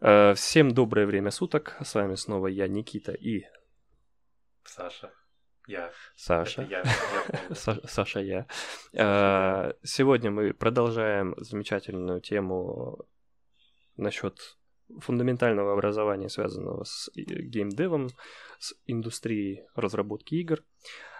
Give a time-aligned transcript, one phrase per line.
[0.00, 1.76] Э, всем доброе время суток.
[1.82, 3.44] С вами снова я, Никита и...
[4.64, 5.10] Саша.
[5.66, 5.90] Я.
[6.16, 6.62] Саша.
[6.62, 6.82] Я.
[6.82, 8.46] я Са- Саша, я.
[8.92, 12.98] Э, Сегодня мы продолжаем замечательную тему
[13.96, 14.56] насчет
[15.00, 18.08] фундаментального образования, связанного с и- геймдевом,
[18.58, 20.64] с индустрией разработки игр.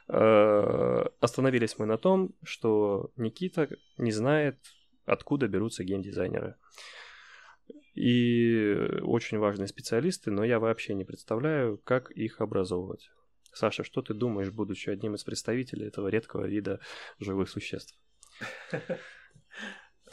[0.08, 3.68] Э, Остановились мы на том, что Никита
[3.98, 4.56] не знает,
[5.04, 6.56] откуда берутся геймдизайнеры.
[8.00, 13.10] И очень важные специалисты, но я вообще не представляю, как их образовывать.
[13.52, 16.80] Саша, что ты думаешь, будучи одним из представителей этого редкого вида
[17.18, 17.98] живых существ?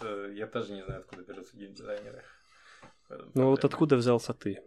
[0.02, 2.24] Э, Я тоже не знаю, откуда берутся геймдизайнеры.
[3.36, 4.62] Ну вот откуда взялся ты?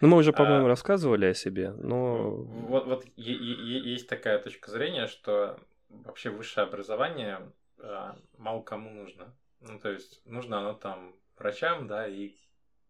[0.00, 2.30] Ну мы уже, по-моему, А, рассказывали о себе, но...
[2.32, 5.58] Вот, вот е- есть такая точка зрения, что
[5.88, 9.34] вообще высшее образование э, мало кому нужно.
[9.60, 12.36] Ну, то есть, нужно оно там врачам, да, и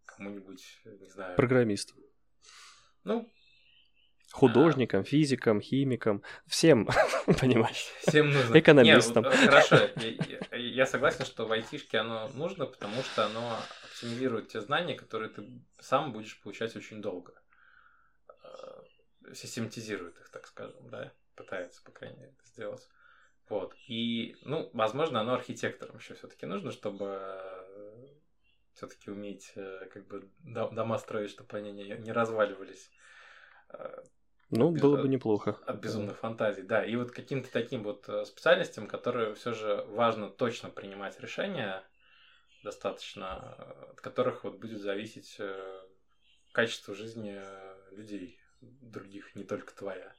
[0.05, 1.37] кому-нибудь, не знаю.
[1.37, 1.95] Программист.
[3.05, 3.31] Ну,
[4.33, 6.87] Художникам, физикам, химикам, всем,
[7.41, 7.87] понимаешь?
[8.07, 8.59] Всем нужно.
[8.59, 9.23] Экономистам.
[9.23, 13.25] Не, вот, э, хорошо, я, я- я согласен, что в айтишке оно нужно, потому что
[13.27, 15.49] оно оптимизирует те знания, которые ты
[15.79, 17.35] сам будешь получать очень долго.
[18.43, 22.87] Э, Систематизирует их, так скажем, да, пытается, по крайней мере, это сделать.
[23.49, 23.75] Вот.
[23.87, 27.41] И, ну, возможно, оно архитекторам еще все-таки нужно, чтобы
[28.77, 32.91] все-таки уметь э, как бы до- дома строить, чтобы они не, не разваливались.
[33.71, 34.03] Э,
[34.51, 35.59] Ну, Без- было бы неплохо.
[35.67, 36.85] от безумных фантазий, да.
[36.85, 41.83] И вот каким-то таким вот э, специальностям, которые все же важно точно принимать решения,
[42.63, 43.55] достаточно,
[43.91, 45.41] от которых вот будет зависеть
[46.53, 47.41] качество жизни
[47.95, 50.13] людей, других, не только твоя.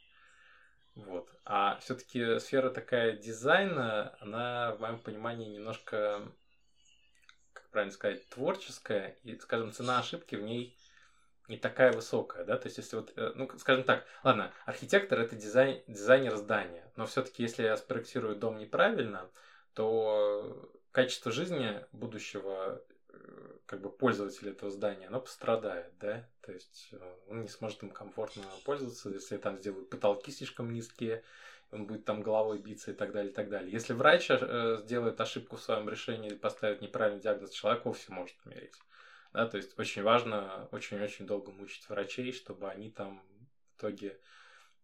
[0.95, 1.29] Вот.
[1.45, 6.31] А все-таки сфера такая дизайна, она, в моем понимании, немножко,
[7.71, 10.77] правильно сказать, творческая, и, скажем, цена ошибки в ней
[11.47, 15.35] не такая высокая, да, то есть если вот, э, ну, скажем так, ладно, архитектор это
[15.35, 19.29] дизайн, дизайнер здания, но все-таки если я спроектирую дом неправильно,
[19.73, 26.89] то качество жизни будущего э, как бы пользователя этого здания, оно пострадает, да, то есть
[26.91, 31.23] э, он не сможет им комфортно пользоваться, если там сделают потолки слишком низкие,
[31.71, 33.71] он будет там головой биться и так далее, и так далее.
[33.71, 38.35] Если врач э, сделает ошибку в своем решении или поставит неправильный диагноз, человек вовсе может
[38.45, 38.75] умереть.
[39.33, 43.21] Да, то есть очень важно очень-очень долго мучить врачей, чтобы они там
[43.73, 44.19] в итоге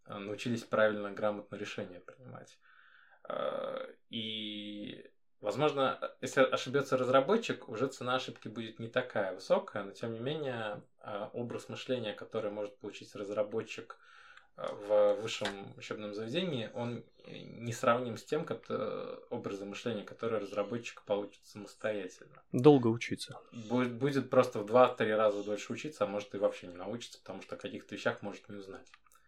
[0.06, 2.58] э, научились правильно, грамотно решения принимать.
[3.28, 10.12] Э, И, возможно, если ошибется разработчик, уже цена ошибки будет не такая высокая, но тем
[10.12, 13.98] не менее э, образ мышления, который может получить разработчик
[14.56, 18.70] в высшем учебном заведении, он не сравним с тем как
[19.30, 23.40] образом мышления, который разработчик получит самостоятельно Долго учиться.
[23.52, 27.42] будет, будет просто в 2-3 раза дольше учиться, а может и вообще не научиться, потому
[27.42, 28.86] что о каких-то вещах может не узнать,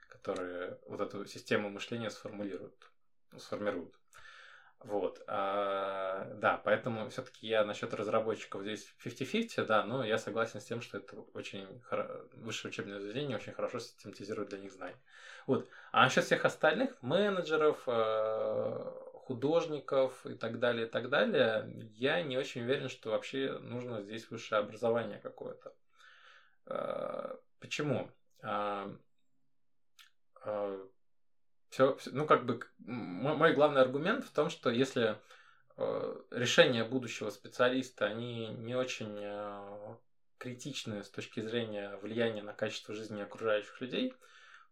[0.08, 2.76] которые вот эту систему мышления сформулируют,
[3.38, 3.94] сформируют.
[4.80, 5.22] Вот.
[5.26, 10.80] А, да, поэтому все-таки я насчет разработчиков здесь 50-50, да, но я согласен с тем,
[10.80, 12.28] что это очень хоро...
[12.34, 15.00] высшее учебное заведение очень хорошо систематизирует для них знания.
[15.46, 15.68] Вот.
[15.92, 22.38] А насчет всех остальных менеджеров, э, художников и так далее, и так далее, я не
[22.38, 25.74] очень уверен, что вообще нужно здесь высшее образование какое-то.
[26.66, 28.10] Э, Почему?
[31.76, 35.18] Все, ну, как бы, мой, мой главный аргумент в том, что если
[35.76, 39.96] э, решения будущего специалиста, они не очень э,
[40.38, 44.14] критичны с точки зрения влияния на качество жизни окружающих людей,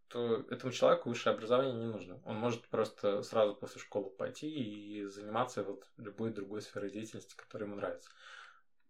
[0.09, 2.23] то этому человеку высшее образование не нужно.
[2.25, 7.69] Он может просто сразу после школы пойти и заниматься вот любой другой сферой деятельности, которая
[7.69, 8.09] ему нравится.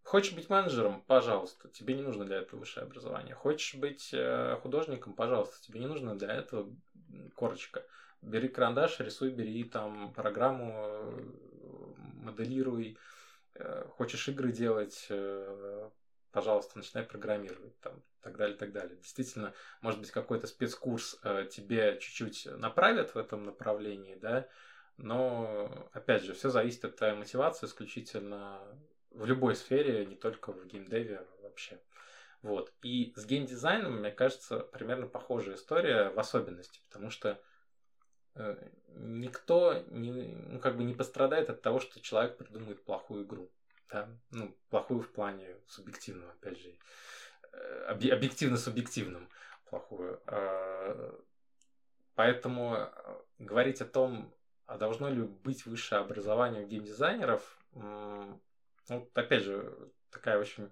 [0.03, 3.35] Хочешь быть менеджером, пожалуйста, тебе не нужно для этого высшее образование.
[3.35, 6.73] Хочешь быть э, художником, пожалуйста, тебе не нужно для этого
[7.35, 7.83] корочка.
[8.25, 11.23] Бери карандаш, рисуй, бери там программу, э,
[12.23, 12.97] моделируй.
[13.53, 15.89] Э, Хочешь игры делать, э,
[16.31, 18.97] пожалуйста, начинай программировать, там, так далее, так далее.
[18.97, 21.19] Действительно, может быть, какой-то спецкурс
[21.51, 24.47] тебе чуть-чуть направят в этом направлении, да,
[24.97, 28.59] но, опять же, все зависит от твоей мотивации исключительно
[29.11, 31.79] в любой сфере, не только в геймдеве вообще.
[32.41, 32.73] Вот.
[32.81, 37.39] И с геймдизайном, мне кажется, примерно похожая история в особенности, потому что
[38.95, 43.49] никто не, ну, как бы не пострадает от того, что человек придумает плохую игру.
[43.89, 44.09] Да?
[44.31, 46.75] Ну, плохую в плане субъективном, опять же.
[47.53, 49.29] Э, объ- объективно-субъективном
[49.69, 50.21] плохую.
[50.27, 51.13] Э,
[52.15, 52.89] Поэтому э,
[53.39, 54.33] говорить о том,
[54.65, 60.71] а должно ли быть высшее образование у геймдизайнеров, ну, опять же, такая очень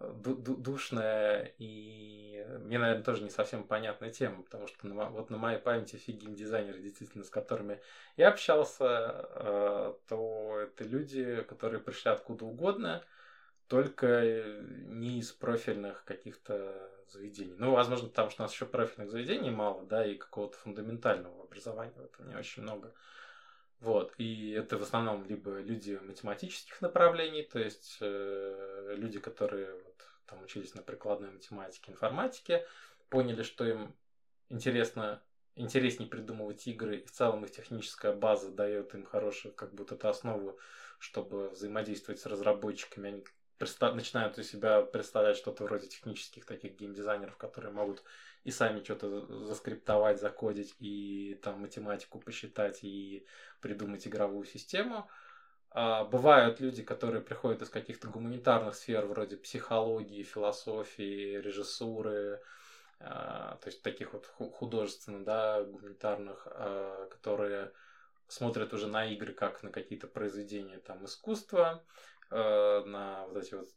[0.00, 5.58] душная и мне, наверное, тоже не совсем понятная тема, потому что на, вот на моей
[5.58, 7.80] памяти все геймдизайнеры, действительно, с которыми
[8.16, 13.02] я общался, э, то это люди, которые пришли откуда угодно,
[13.68, 14.22] только
[14.86, 17.54] не из профильных каких-то заведений.
[17.58, 21.94] Ну, возможно, потому что у нас еще профильных заведений мало, да, и какого-то фундаментального образования
[21.96, 22.92] в этом не очень много.
[23.80, 30.04] Вот, и это в основном либо люди математических направлений, то есть э, люди, которые вот,
[30.26, 32.66] там учились на прикладной математике, информатике,
[33.10, 33.94] поняли, что им
[34.48, 35.22] интересно,
[35.54, 40.08] интереснее придумывать игры, и в целом их техническая база дает им хорошую как будто эту
[40.08, 40.58] основу,
[40.98, 43.24] чтобы взаимодействовать с разработчиками, они
[43.94, 48.02] начинают у себя представлять что-то вроде технических таких геймдизайнеров, которые могут
[48.44, 53.26] и сами что-то заскриптовать, закодить, и там математику посчитать, и
[53.60, 55.08] придумать игровую систему.
[55.70, 62.40] А бывают люди, которые приходят из каких-то гуманитарных сфер, вроде психологии, философии, режиссуры,
[63.00, 67.72] а, то есть таких вот художественных, да, гуманитарных, а, которые
[68.28, 71.82] смотрят уже на игры как на какие-то произведения там искусства,
[72.30, 73.68] а, на вот эти вот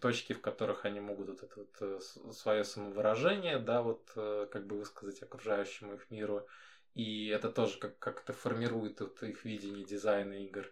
[0.00, 2.00] точки, в которых они могут вот это вот э,
[2.32, 6.46] свое самовыражение, да, вот э, как бы высказать окружающему их миру.
[6.94, 10.70] И это тоже как- как-то формирует вот их видение дизайна игр.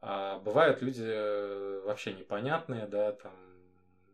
[0.00, 3.34] А бывают люди э, вообще непонятные, да, там,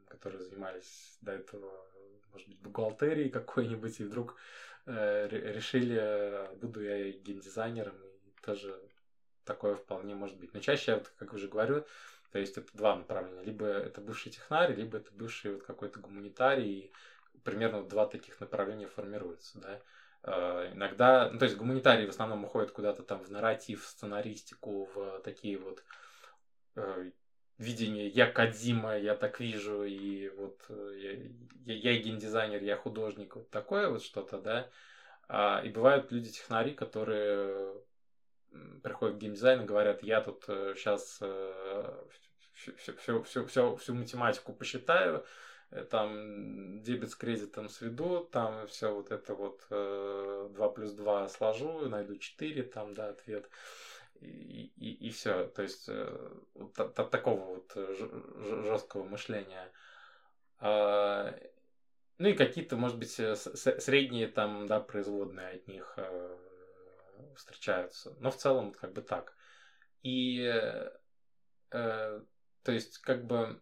[0.08, 1.70] которые занимались до этого,
[2.32, 4.36] может быть, бухгалтерией какой-нибудь, и вдруг
[4.86, 8.80] э, решили, буду я геймдизайнером, и тоже
[9.44, 10.52] такое вполне может быть.
[10.54, 11.84] Но чаще, вот, как уже говорю,
[12.30, 13.42] то есть это два направления.
[13.42, 16.70] Либо это бывший технарий, либо это бывший вот какой-то гуманитарий.
[16.70, 16.92] И
[17.44, 19.58] примерно два таких направления формируются.
[19.58, 19.80] Да?
[20.24, 24.88] Э, иногда, ну, то есть гуманитарии в основном уходят куда-то там в нарратив, в сценаристику,
[24.94, 25.82] в такие вот
[26.76, 27.10] э,
[27.56, 31.30] видение я Кадима, я так вижу, и вот э,
[31.64, 34.68] я, я, я геймдизайнер, я художник, вот такое вот что-то, да.
[35.28, 37.74] А, и бывают люди-технари, которые
[38.82, 42.04] приходят к геймдизайну и говорят, я тут сейчас э,
[42.54, 45.24] всю, всю, всю, всю, математику посчитаю,
[45.70, 51.88] э, там дебет с кредитом сведу, там все вот это вот 2 плюс 2 сложу,
[51.88, 53.48] найду 4, там, да, ответ.
[54.20, 55.46] И, и, и все.
[55.46, 55.88] То есть
[56.54, 57.72] вот, такого вот
[58.64, 59.70] жесткого мышления.
[60.58, 61.32] А,
[62.18, 65.96] ну и какие-то, может быть, средние там, да, производные от них
[67.36, 68.14] встречаются.
[68.20, 69.34] Но в целом как бы так.
[70.02, 70.40] И
[71.70, 72.20] э,
[72.62, 73.60] то есть как бы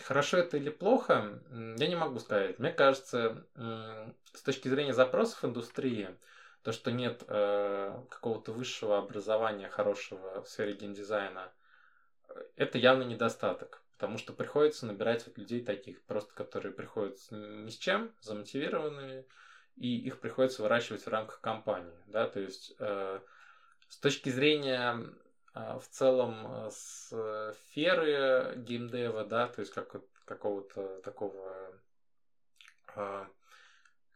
[0.00, 2.58] хорошо это или плохо, я не могу сказать.
[2.58, 6.16] Мне кажется, с точки зрения запросов индустрии,
[6.62, 11.52] то, что нет э, какого-то высшего образования хорошего в сфере геймдизайна,
[12.56, 13.82] это явно недостаток.
[13.96, 19.26] Потому что приходится набирать вот людей таких, просто которые приходят ни с чем, замотивированные,
[19.76, 21.96] и их приходится выращивать в рамках компании.
[22.06, 22.26] Да?
[22.26, 23.20] То есть э,
[23.88, 24.98] с точки зрения
[25.54, 31.72] э, в целом э, сферы геймдева, да, то есть как, какого-то такого,
[32.94, 33.26] э,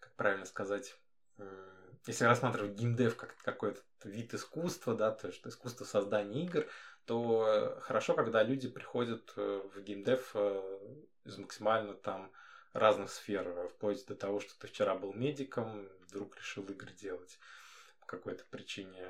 [0.00, 0.97] как правильно сказать,
[1.38, 1.67] э,
[2.06, 6.67] если рассматривать геймдев как какой-то вид искусства, да, то есть искусство создания игр,
[7.05, 10.79] то хорошо, когда люди приходят э, в геймдев э,
[11.25, 12.32] из максимально там
[12.79, 17.39] разных сфер, э, вплоть до того, что ты вчера был медиком, вдруг решил игры делать
[18.01, 19.03] по какой-то причине.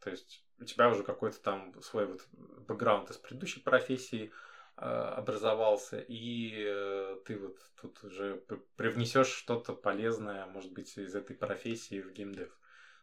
[0.00, 4.32] То есть у тебя уже какой-то там свой вот бэкграунд из предыдущей профессии
[4.76, 8.42] э, образовался, и э, ты вот тут уже
[8.76, 12.50] привнесешь что-то полезное, может быть, из этой профессии в геймдев.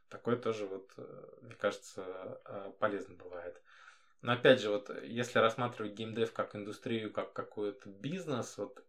[0.10, 0.92] Такое тоже вот,
[1.42, 2.42] мне кажется,
[2.80, 3.62] полезно бывает.
[4.24, 8.84] Но опять же, вот если рассматривать геймдев как индустрию, как какой-то бизнес, вот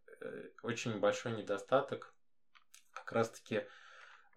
[0.63, 2.13] очень большой недостаток
[2.93, 3.65] как раз-таки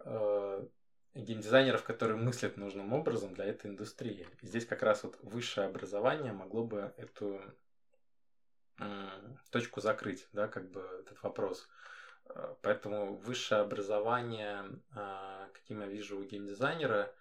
[0.01, 0.67] э,
[1.15, 4.27] геймдизайнеров, которые мыслят нужным образом для этой индустрии.
[4.43, 7.41] И здесь как раз вот высшее образование могло бы эту
[8.81, 9.09] э,
[9.51, 11.69] точку закрыть, да, как бы этот вопрос.
[12.27, 14.65] Э, поэтому высшее образование,
[14.95, 17.15] э, каким я вижу у геймдизайнера,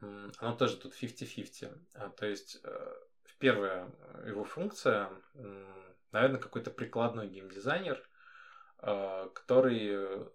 [0.00, 1.78] э, оно тоже тут 50-50.
[1.94, 2.94] А, то есть э,
[3.38, 3.90] первая
[4.26, 5.10] его функция
[6.12, 8.02] наверное, какой-то прикладной геймдизайнер,
[8.78, 10.28] а, который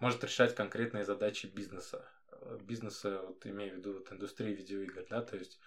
[0.00, 2.04] может решать конкретные задачи бизнеса.
[2.60, 5.58] Бизнеса, вот имею в виду вот, индустрии видеоигр, да, то есть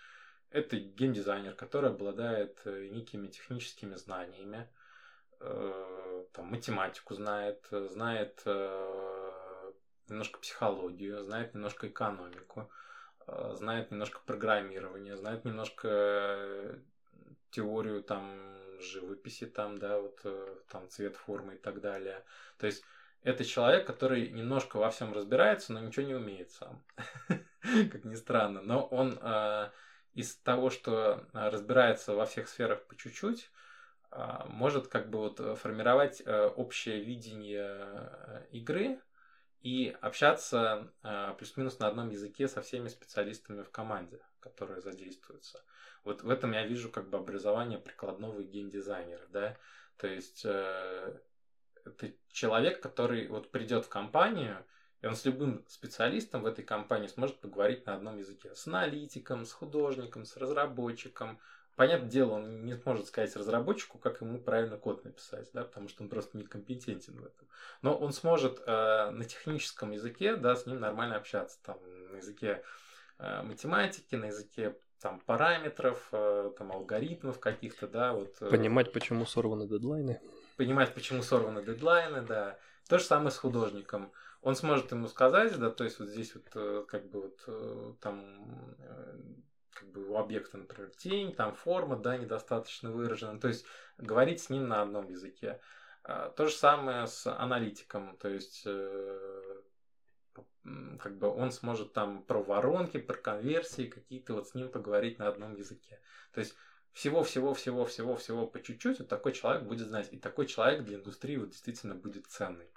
[0.50, 4.68] это геймдизайнер, который обладает э, некими техническими знаниями,
[5.40, 9.72] э, там, математику знает, знает э,
[10.08, 12.70] немножко психологию, знает немножко экономику,
[13.54, 16.80] знает немножко программирование, знает немножко
[17.58, 18.40] теорию там
[18.80, 22.24] живописи, там, да, вот э, там цвет, формы и так далее.
[22.60, 22.84] То есть
[23.24, 26.84] это человек, который немножко во всем разбирается, но ничего не умеет сам.
[27.62, 28.62] Как ни странно.
[28.62, 29.72] Но он э,
[30.14, 33.50] из того, что разбирается во всех сферах по чуть-чуть,
[34.12, 39.02] э, может как бы вот формировать общее видение игры
[39.62, 40.94] и общаться
[41.40, 45.64] плюс-минус на одном языке со всеми специалистами в команде, которые задействуются.
[46.08, 49.58] Вот в этом я вижу как бы образование прикладного геймдизайнера, да,
[49.98, 54.64] то есть это человек, который вот придет в компанию,
[55.02, 58.56] и он с любым специалистом в этой компании сможет поговорить на одном языке.
[58.56, 61.40] С аналитиком, с художником, с разработчиком.
[61.76, 66.02] Понятное дело, он не сможет сказать разработчику, как ему правильно код написать, да, потому что
[66.02, 67.48] он просто некомпетентен в этом.
[67.84, 71.78] Но он сможет э, на техническом языке, да, с ним нормально общаться, там,
[72.12, 72.64] на языке
[73.20, 78.36] э, математики, на языке там параметров, э, там алгоритмов каких-то, да, вот.
[78.42, 80.20] Э, Понимать, почему сорваны дедлайны
[80.58, 82.58] понимать, почему сорваны дедлайны, да.
[82.90, 84.12] То же самое с художником.
[84.42, 88.76] Он сможет ему сказать, да, то есть вот здесь вот э, как бы вот там
[89.70, 93.40] как бы у объекта, например, тень, там форма, да, недостаточно выражена.
[93.40, 93.66] То есть
[94.00, 95.60] говорить с ним на одном языке.
[96.04, 98.66] А, то же самое с аналитиком, то есть
[101.00, 105.28] как бы он сможет там про воронки, про конверсии какие-то вот с ним поговорить на
[105.28, 106.00] одном языке.
[106.34, 106.56] То есть
[106.94, 110.10] всего-всего-всего-всего-всего по чуть-чуть, вот такой человек будет знать.
[110.12, 112.68] И такой человек для индустрии вот действительно будет ценный.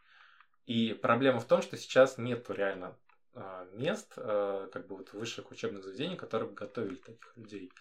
[0.67, 2.97] И проблема в том, что сейчас нет реально
[3.35, 7.73] а, мест, а, как бы вот высших учебных заведений, которые бы готовили таких людей.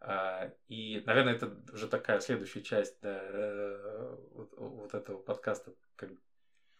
[0.00, 6.10] А, и, наверное, это уже такая следующая часть да, э, вот, вот этого подкаста, как,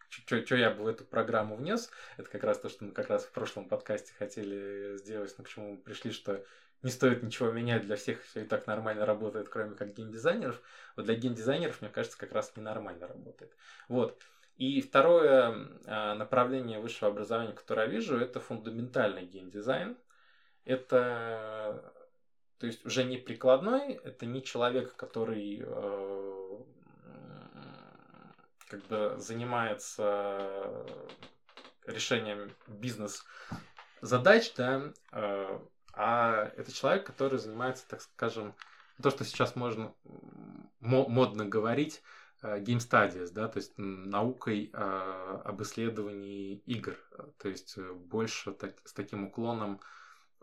[0.09, 3.25] что я бы в эту программу внес, это как раз то, что мы как раз
[3.25, 6.43] в прошлом подкасте хотели сделать, но к чему мы пришли, что
[6.83, 10.61] не стоит ничего менять, для всех все и так нормально работает, кроме как геймдизайнеров.
[10.95, 13.55] Вот для геймдизайнеров, мне кажется, как раз ненормально работает.
[13.87, 14.21] Вот.
[14.57, 19.97] И второе а, направление высшего образования, которое я вижу, это фундаментальный геймдизайн.
[20.65, 21.93] Это
[22.59, 25.63] то есть уже не прикладной, это не человек, который
[28.87, 30.85] бы занимается
[31.85, 33.25] решением бизнес
[34.01, 35.59] задач, да, э,
[35.93, 38.53] а это человек, который занимается, так скажем,
[39.01, 39.93] то, что сейчас можно
[40.79, 42.03] модно говорить,
[42.41, 46.95] э, Game Studies, да, то есть наукой э, об исследовании игр,
[47.39, 49.79] то есть больше так, с таким уклоном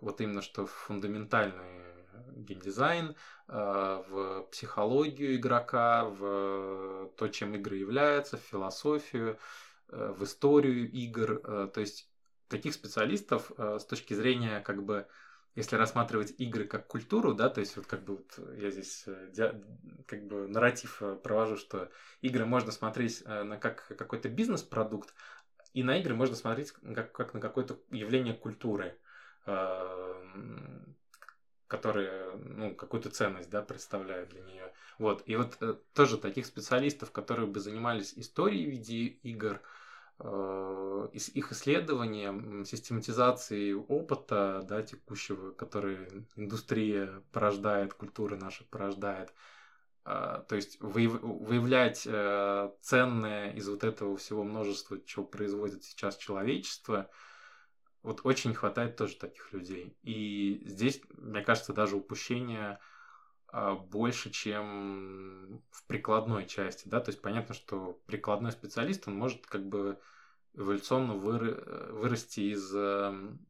[0.01, 2.04] вот именно что фундаментальный
[2.37, 3.15] геймдизайн,
[3.47, 9.39] в психологию игрока, в то, чем игры являются, в философию,
[9.89, 12.09] в историю игр, то есть
[12.49, 15.07] таких специалистов с точки зрения как бы
[15.55, 19.53] если рассматривать игры как культуру, да, то есть вот как бы вот я здесь э,
[20.07, 21.91] как бы нарратив э, провожу, что
[22.23, 25.15] игры можно смотреть э, на как какой-то бизнес-продукт,
[25.73, 28.99] и на игры можно смотреть как, как на какое-то явление культуры,
[31.77, 34.73] которые, ну, какую-то ценность, да, представляют для нее.
[34.99, 35.59] Вот, и вот
[35.95, 39.61] тоже таких специалистов, которые бы занимались историей видеоигр, игр,
[40.21, 49.33] Э, их исследованием, систематизации опыта да, текущего, который индустрия порождает, культура наша порождает.
[50.05, 57.11] А, то есть выявлять э, ценное из вот этого всего множества, чего производит сейчас человечество,
[58.05, 59.97] вот очень не хватает тоже таких людей.
[60.03, 62.79] И здесь, мне кажется, даже упущение
[63.49, 69.47] а, больше, чем в прикладной части, да, то есть понятно, что прикладной специалист, он может
[69.47, 69.99] как бы
[70.53, 71.55] эволюционно выры,
[71.93, 73.45] вырасти из, эм,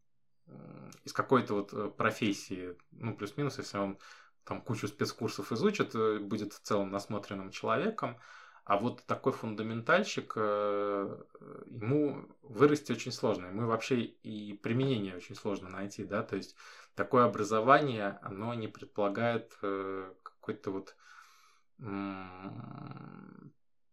[1.03, 3.99] из какой-то вот э, профессии, ну, плюс-минус, если он
[4.45, 8.19] там кучу спецкурсов изучит, э, будет в целом насмотренным человеком,
[8.65, 11.23] а вот такой фундаментальщик, э,
[11.67, 13.47] ему вырасти очень сложно.
[13.47, 16.57] Ему вообще и применение очень сложно найти, да, то есть
[16.95, 20.97] такое образование, оно не предполагает э, какой-то вот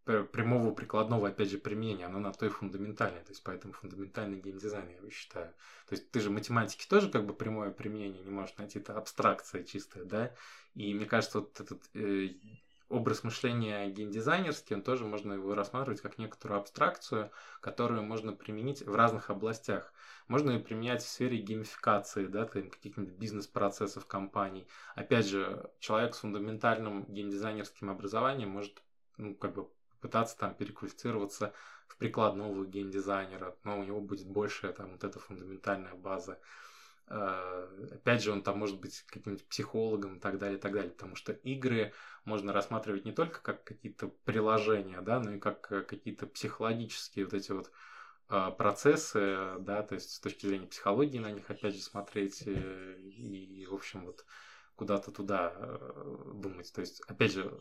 [0.05, 5.09] прямого прикладного, опять же, применения, оно на той фундаментальной, то есть поэтому фундаментальный геймдизайн, я
[5.09, 5.53] считаю.
[5.87, 9.63] То есть ты же математики тоже как бы прямое применение не можешь найти, это абстракция
[9.63, 10.33] чистая, да,
[10.73, 12.29] и мне кажется, вот этот э,
[12.91, 17.31] образ мышления геймдизайнерский, он тоже можно его рассматривать как некоторую абстракцию,
[17.61, 19.93] которую можно применить в разных областях.
[20.27, 24.67] Можно ее применять в сфере геймификации, да, каких-нибудь бизнес-процессов компаний.
[24.95, 28.81] Опять же, человек с фундаментальным геймдизайнерским образованием может
[29.17, 29.67] ну, как бы
[30.01, 31.53] пытаться там переквалифицироваться
[31.87, 36.39] в прикладного геймдизайнера, но у него будет больше там вот эта фундаментальная база.
[37.07, 41.15] опять же, он там может быть каким-нибудь психологом и так далее, и так далее, потому
[41.15, 41.93] что игры
[42.25, 47.51] можно рассматривать не только как какие-то приложения, да, но и как какие-то психологические вот эти
[47.51, 47.71] вот
[48.57, 53.73] процессы, да, то есть с точки зрения психологии на них опять же смотреть и, в
[53.73, 54.25] общем, вот
[54.75, 55.53] куда-то туда
[56.33, 56.71] думать.
[56.73, 57.59] То есть, опять же,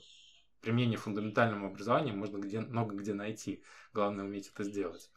[0.61, 3.65] применение фундаментального образования можно где, много где найти.
[3.93, 5.11] Главное уметь это сделать.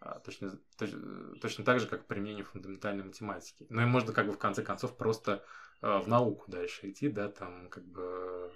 [0.00, 3.66] А, точно, точно, точно так же, как применение фундаментальной математики.
[3.68, 5.44] Ну и можно как бы в конце концов просто
[5.80, 8.50] а, в науку дальше идти, да, там как бы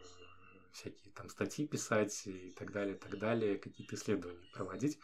[0.75, 4.99] всякие там статьи писать и так далее, так далее, какие-то исследования проводить.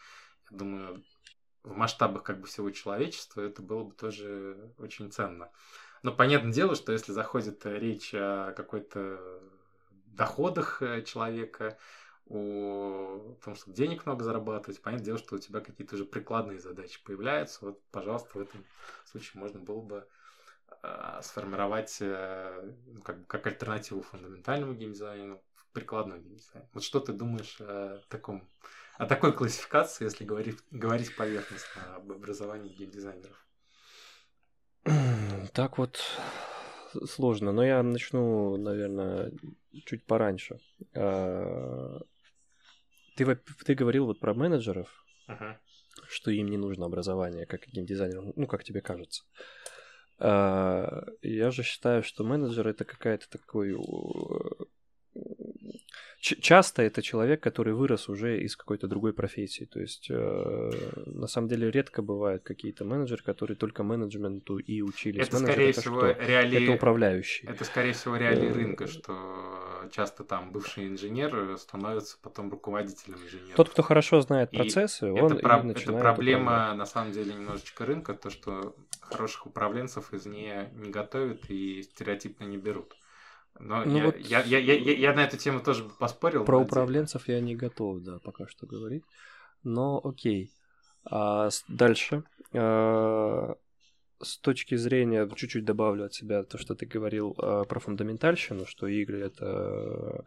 [0.51, 1.03] Я думаю,
[1.63, 5.51] в масштабах как бы всего человечества это было бы тоже очень ценно.
[6.03, 9.41] Но понятное дело, что если заходит речь о какой-то
[10.07, 11.77] доходах э, человека,
[12.27, 17.03] о том, чтобы денег много зарабатывать, понятное дело, что у тебя какие-то уже прикладные задачи
[17.03, 17.65] появляются.
[17.65, 18.65] Вот, пожалуйста, в этом
[19.05, 20.07] случае можно было бы
[20.81, 25.41] э, сформировать э, ну, как, как альтернативу фундаментальному геймдизайну
[25.73, 26.65] прикладной геймдизайн.
[26.73, 28.47] Вот что ты думаешь о таком,
[28.97, 33.47] о такой классификации, если говорить, говорить поверхностно об образовании геймдизайнеров?
[35.53, 35.99] Так вот,
[37.05, 39.31] сложно, но я начну, наверное,
[39.85, 40.59] чуть пораньше.
[40.93, 41.99] А,
[43.15, 43.35] ты,
[43.65, 44.87] ты говорил вот про менеджеров,
[45.27, 45.55] uh-huh.
[46.07, 49.23] что им не нужно образование, как геймдизайнерам, ну, как тебе кажется.
[50.19, 53.75] А, я же считаю, что менеджер это какая-то такой
[56.21, 59.65] часто это человек, который вырос уже из какой-то другой профессии.
[59.65, 60.71] То есть, э,
[61.07, 65.27] на самом деле, редко бывают какие-то менеджеры, которые только менеджменту и учились.
[65.27, 66.25] Это, Менеджер, скорее это всего, что?
[66.25, 66.63] реалии...
[66.63, 67.47] Это управляющий.
[67.47, 69.13] Это, скорее всего, реалии э, рынка, что
[69.91, 73.55] часто там бывший инженер становится потом руководителем инженера.
[73.55, 75.57] Тот, кто хорошо знает процессы, и он это, про...
[75.57, 76.77] это проблема, управлять.
[76.77, 82.45] на самом деле, немножечко рынка, то, что хороших управленцев из нее не готовят и стереотипно
[82.45, 82.95] не берут.
[83.61, 86.45] Но ну я, вот я, я, я, я, я на эту тему тоже поспорил.
[86.45, 89.03] Про управленцев я не готов, да, пока что говорить.
[89.63, 90.51] Но окей.
[91.05, 92.23] А дальше.
[92.53, 93.55] А,
[94.21, 98.87] с точки зрения, чуть-чуть добавлю от себя то, что ты говорил а, про фундаментальщину, что
[98.87, 100.25] игры это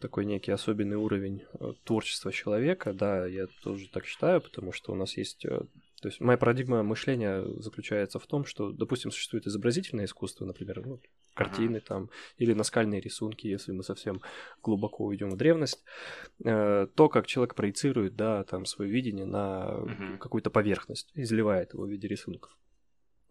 [0.00, 4.94] такой некий особенный уровень э, творчества человека, да, я тоже так считаю, потому что у
[4.94, 5.62] нас есть э,
[6.04, 11.00] то есть моя парадигма мышления заключается в том, что, допустим, существует изобразительное искусство, например, ну,
[11.32, 14.20] картины там, или наскальные рисунки, если мы совсем
[14.62, 15.82] глубоко уйдем в древность,
[16.44, 20.18] э, то, как человек проецирует, да, там, свое видение на uh-huh.
[20.18, 22.54] какую-то поверхность, изливает его в виде рисунков.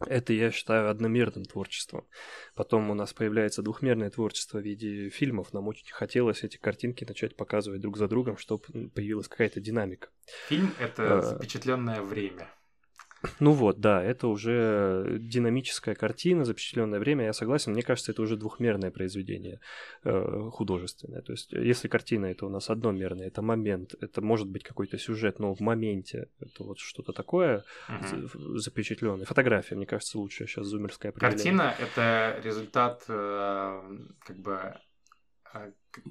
[0.07, 2.07] Это я считаю одномерным творчеством.
[2.55, 5.53] Потом у нас появляется двухмерное творчество в виде фильмов.
[5.53, 10.09] Нам очень хотелось эти картинки начать показывать друг за другом, чтобы появилась какая-то динамика.
[10.47, 11.21] Фильм это а...
[11.21, 12.49] запечатленное время.
[13.39, 17.73] Ну вот, да, это уже динамическая картина, запечатленное время, я согласен.
[17.73, 19.59] Мне кажется, это уже двухмерное произведение
[20.03, 21.21] э, художественное.
[21.21, 25.39] То есть, если картина это у нас одномерная, это момент, это может быть какой-то сюжет,
[25.39, 28.57] но в моменте это вот что-то такое uh-huh.
[28.57, 29.25] запечатленное.
[29.25, 33.81] Фотография, мне кажется, лучше сейчас зумерская Картина это результат э,
[34.25, 34.75] как бы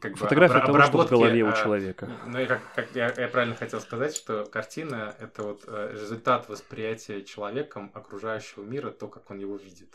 [0.01, 2.11] как Фотография бы, того, что в голове у а, человека.
[2.27, 6.49] Ну и как, как я, я правильно хотел сказать, что картина это вот э, результат
[6.49, 9.88] восприятия человеком окружающего мира, то, как он его видит.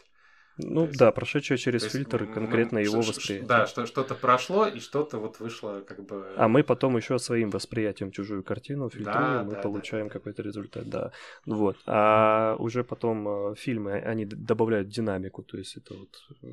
[0.58, 3.48] Ну есть, да, прошедшее через фильтр есть, конкретно мы, его восприятие.
[3.48, 6.26] Да, что, что-то прошло, и что-то вот вышло как бы...
[6.36, 10.14] А мы потом еще своим восприятием чужую картину фильтруем, да, мы да, получаем да.
[10.14, 11.12] какой-то результат, да.
[11.46, 11.78] Вот.
[11.86, 16.10] А уже потом э, фильмы, они добавляют динамику, то есть это вот
[16.42, 16.48] э,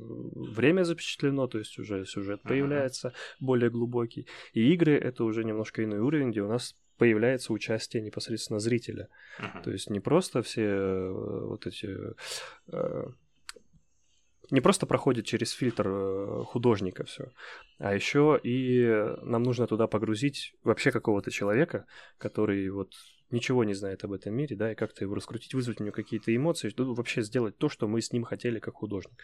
[0.52, 3.36] время запечатлено, то есть уже сюжет появляется uh-huh.
[3.40, 4.26] более глубокий.
[4.52, 9.08] И игры— это уже немножко иной уровень, где у нас появляется участие непосредственно зрителя.
[9.40, 9.62] Uh-huh.
[9.62, 11.10] То есть не просто все э,
[11.46, 11.88] вот эти
[14.50, 17.32] не просто проходит через фильтр э, художника все,
[17.78, 18.86] а еще и
[19.22, 21.86] нам нужно туда погрузить вообще какого-то человека,
[22.18, 22.92] который вот
[23.30, 26.34] ничего не знает об этом мире, да, и как-то его раскрутить, вызвать у него какие-то
[26.34, 29.14] эмоции, ну, вообще сделать то, что мы с ним хотели как художник.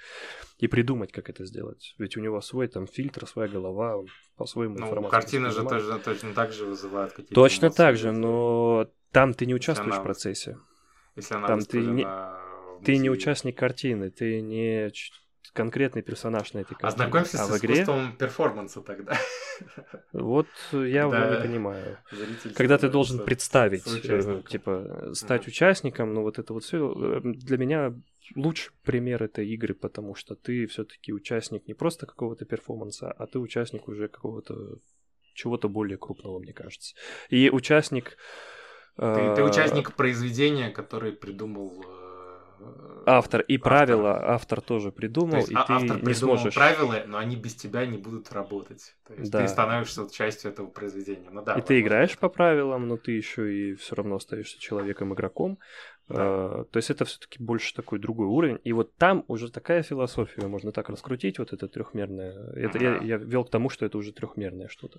[0.58, 1.94] И придумать, как это сделать.
[1.98, 5.98] Ведь у него свой там фильтр, своя голова, он по-своему ну, информацию картина же тоже,
[5.98, 10.00] точно так же вызывает какие-то Точно эмоции, так же, но там ты не участвуешь она,
[10.00, 10.58] в процессе.
[11.16, 12.04] Если она там ты не
[12.84, 14.90] ты не участник картины, ты не
[15.52, 17.04] конкретный персонаж на этой картине.
[17.04, 17.74] Ознакомься а с игре...
[17.74, 19.18] искусством перформанса тогда.
[20.14, 21.98] Вот я уже не понимаю.
[22.54, 27.58] Когда ты должен представить, э, типа, стать участником, ну вот это вот все э, для
[27.58, 27.94] меня
[28.36, 33.38] лучший пример это игры, потому что ты все-таки участник не просто какого-то перформанса, а ты
[33.38, 34.78] участник уже какого-то
[35.34, 36.94] чего-то более крупного, мне кажется.
[37.28, 38.16] И участник...
[38.96, 41.84] Ты, ты э, участник произведения, который придумал
[43.06, 46.54] автор и правила автор тоже придумал, есть, и а- ты автор не придумал сможешь.
[46.54, 48.94] правила, но они без тебя не будут работать.
[49.06, 49.40] То есть Да.
[49.42, 51.28] ты становишься частью этого произведения.
[51.30, 51.54] Ну да.
[51.54, 55.58] и ты играешь по правилам, но ты еще и все равно остаешься человеком-игроком.
[56.10, 56.16] Да.
[56.18, 58.58] А, то есть это все-таки больше такой другой уровень.
[58.64, 62.52] И вот там уже такая философия, можно так раскрутить, вот это трехмерное.
[62.54, 63.04] Это я, Ага.
[63.04, 64.98] я вел к тому, что это уже трехмерное что-то.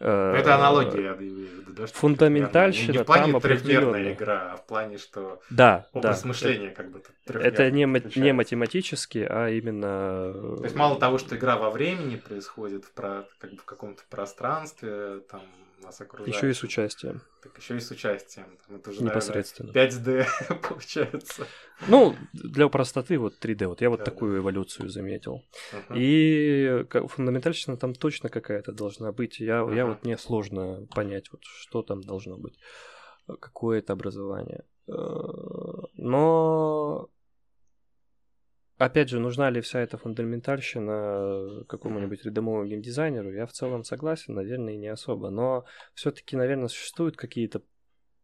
[0.00, 2.92] Ну, Э, Это аналогия, я имею в виду, да, что фундаментальщина.
[2.92, 6.28] Не в плане трехмерная игра, а в плане, что Да, образ да.
[6.28, 7.84] мышления как бы Это не,
[8.20, 10.32] не математически, а именно...
[10.58, 14.02] То есть мало того, что игра во времени происходит в, про, как бы в каком-то
[14.10, 15.42] пространстве, там
[15.84, 16.34] нас окружает.
[16.34, 17.22] Еще и с участием.
[17.42, 18.58] Так еще и с участием.
[18.68, 19.72] Это уже, Непосредственно.
[19.72, 21.46] наверное, 5D получается.
[21.88, 23.66] Ну, для простоты вот 3D.
[23.66, 25.42] Вот я вот Да, такую эволюцию заметил.
[25.72, 25.98] Мгм.
[25.98, 29.40] И фундаментальщина там точно какая-то должна быть.
[29.40, 29.86] Я, я Ага.
[29.86, 32.58] вот мне сложно понять, вот что там должно быть.
[33.40, 34.64] Какое это образование.
[34.86, 34.92] Э,
[35.94, 37.08] Но
[38.78, 43.32] опять же, нужна ли вся эта фундаментальщина какому-нибудь рядовому геймдизайнеру?
[43.32, 45.30] Я в целом согласен, наверное, и не особо.
[45.30, 47.62] Но все-таки, наверное, существуют какие-то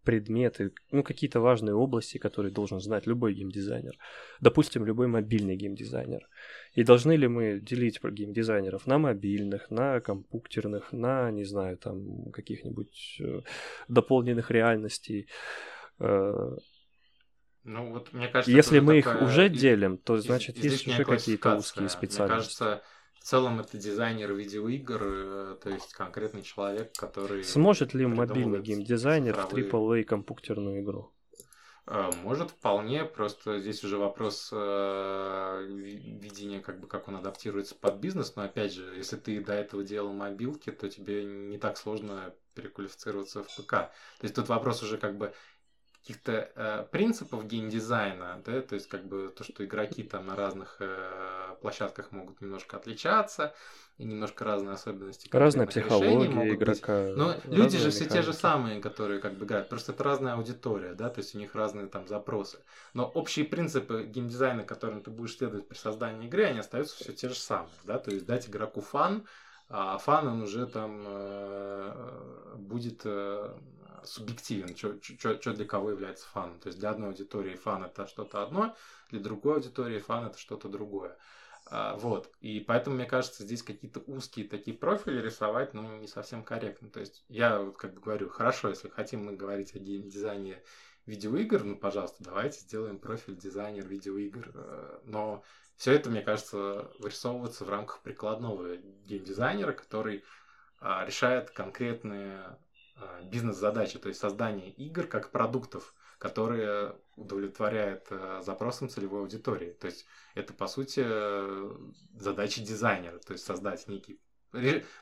[0.03, 3.97] предметы, ну, какие-то важные области, которые должен знать любой геймдизайнер.
[4.41, 6.27] Допустим, любой мобильный геймдизайнер.
[6.75, 13.21] И должны ли мы делить геймдизайнеров на мобильных, на компьютерных, на, не знаю, там, каких-нибудь
[13.21, 13.41] э,
[13.89, 15.29] дополненных реальностей?
[17.65, 20.97] Ну, вот мне кажется, Если мы их уже из- делим, то из- значит есть излишняя
[20.97, 22.59] уже какие-то узкие Мне специальности.
[22.59, 22.83] кажется,
[23.19, 27.45] в целом это дизайнер видеоигр, э, то есть конкретный человек, который...
[27.45, 31.13] Сможет ли мобильный геймдизайнер в цифровые- AAA компьютерную игру?
[31.87, 37.75] Э, Может вполне, просто здесь уже вопрос э, ви- видения, как бы как он адаптируется
[37.75, 41.77] под бизнес, но опять же, если ты до этого делал мобилки, то тебе не так
[41.77, 43.71] сложно переквалифицироваться в ПК.
[43.71, 43.91] То
[44.23, 45.33] есть тут вопрос уже как бы
[46.01, 50.77] каких-то э, принципов геймдизайна, да, то есть как бы то, что игроки там на разных
[50.81, 53.55] э, площадках могут немножко отличаться,
[53.99, 55.29] и немножко разные особенности.
[55.31, 56.59] Разная психология могут быть.
[56.59, 57.13] игрока.
[57.17, 59.69] Но люди же все те же самые, которые как бы играют.
[59.69, 62.61] Просто это разная аудитория, да, то есть у них разные там запросы.
[62.95, 67.29] Но общие принципы геймдизайна, которым ты будешь следовать при создании игры, они остаются все те
[67.29, 69.27] же самые, да, то есть дать игроку фан,
[69.69, 73.55] а фан он уже там э, будет э,
[74.05, 76.59] субъективен, что для кого является фаном.
[76.61, 78.77] То есть для одной аудитории фан это что-то одно,
[79.11, 81.17] для другой аудитории фан это что-то другое.
[81.67, 82.31] А, Вот.
[82.41, 86.89] И поэтому, мне кажется, здесь какие-то узкие такие профили рисовать, ну, не совсем корректно.
[86.91, 90.63] То есть я вот как бы говорю, хорошо, если хотим мы говорить о геймдизайне
[91.07, 94.51] видеоигр, ну, пожалуйста, давайте сделаем профиль дизайнер видеоигр.
[94.55, 95.43] Э, Но
[95.77, 100.25] все это, мне кажется, вырисовывается в рамках прикладного геймдизайнера, который
[100.81, 102.59] а, решает конкретные
[103.25, 109.73] бизнес-задачи, то есть создание игр как продуктов, которые удовлетворяют э, запросам целевой аудитории.
[109.73, 111.77] То есть это, по сути, э,
[112.15, 114.21] задача дизайнера, то есть создать некий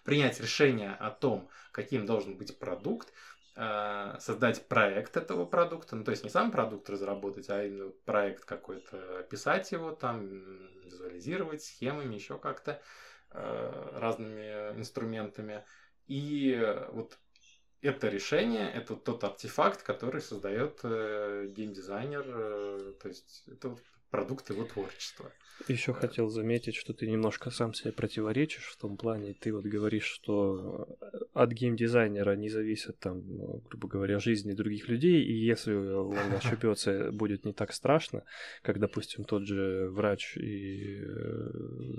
[0.04, 3.12] принять решение о том, каким должен быть продукт,
[3.56, 8.44] э, создать проект этого продукта, ну то есть не сам продукт разработать, а именно проект
[8.44, 10.28] какой-то, описать его там,
[10.84, 12.80] визуализировать схемами, еще как-то
[13.30, 15.62] разными инструментами.
[16.08, 17.18] И э, вот
[17.82, 24.50] это решение, это тот артефакт, который создает э, геймдизайнер, э, то есть это вот продукт
[24.50, 25.30] его творчества.
[25.66, 29.34] Еще хотел заметить, что ты немножко сам себе противоречишь в том плане.
[29.34, 30.96] Ты вот говоришь, что
[31.34, 37.10] от геймдизайнера не зависит там, ну, грубо говоря, жизни других людей, и если он ошибется,
[37.10, 38.22] будет не так страшно,
[38.62, 41.02] как, допустим, тот же врач и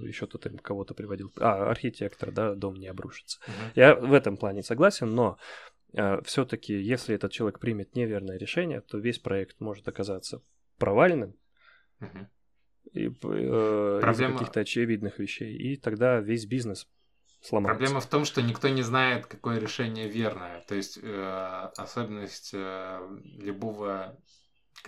[0.08, 1.32] еще кто то кого-то приводил.
[1.38, 3.40] А, архитектор, да, дом не обрушится.
[3.76, 5.38] Я в этом плане согласен, но
[6.24, 10.42] все-таки, если этот человек примет неверное решение, то весь проект может оказаться
[10.78, 11.36] провальным,
[12.00, 12.30] Мгм.
[12.94, 15.56] И, э, Проблема- каких-то очевидных вещей.
[15.56, 16.88] И тогда весь бизнес
[17.42, 17.78] сломается.
[17.78, 20.62] Проблема в том, что никто не знает, какое решение верное.
[20.68, 23.00] То есть э, особенность э,
[23.38, 24.18] любого...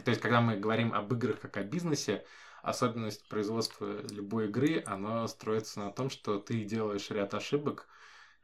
[0.04, 2.26] То есть когда мы говорим об играх как о бизнесе,
[2.64, 7.88] особенность производства любой игры, она строится на том, что ты делаешь ряд ошибок,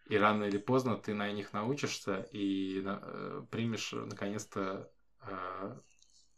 [0.08, 4.90] и рано или поздно ты на них научишься и э, примешь наконец-то
[5.22, 5.78] э,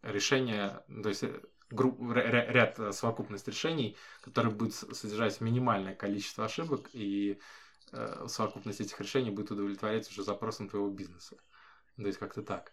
[0.04, 1.24] решение, то есть
[1.72, 7.40] гру- ря- ряд э, совокупность решений, который будет с- содержать минимальное количество ошибок, и
[7.92, 11.38] э, совокупность этих решений будет удовлетворять уже запросам твоего бизнеса.
[11.98, 12.72] То есть как-то так.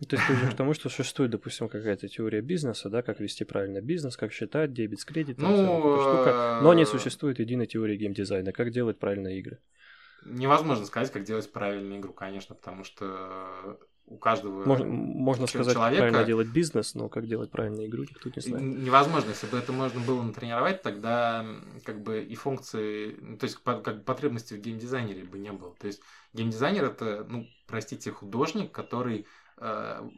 [0.00, 3.44] Ну, То есть ты к тому, что существует, допустим, какая-то теория бизнеса, да, как вести
[3.44, 6.60] правильно бизнес, как считать, дебет с кредитом, Ну, штука.
[6.62, 9.58] Но не э, существует единой теории геймдизайна, как делать правильные игры.
[10.24, 13.78] Невозможно сказать, как делать правильную игру, конечно, потому что
[14.10, 16.02] у каждого можно, можно сказать, человека...
[16.02, 18.64] правильно делать бизнес, но как делать правильно игру, никто не знает.
[18.64, 19.30] Невозможно.
[19.30, 21.44] Если бы это можно было натренировать, тогда
[21.84, 25.74] как бы и функции, то есть как потребности в геймдизайнере бы не было.
[25.78, 26.00] То есть
[26.32, 29.26] геймдизайнер это, ну, простите, художник, который
[29.58, 30.08] э,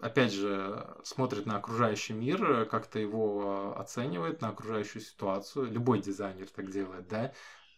[0.00, 5.70] опять же, смотрит на окружающий мир, как-то его оценивает, на окружающую ситуацию.
[5.70, 7.32] Любой дизайнер так делает, да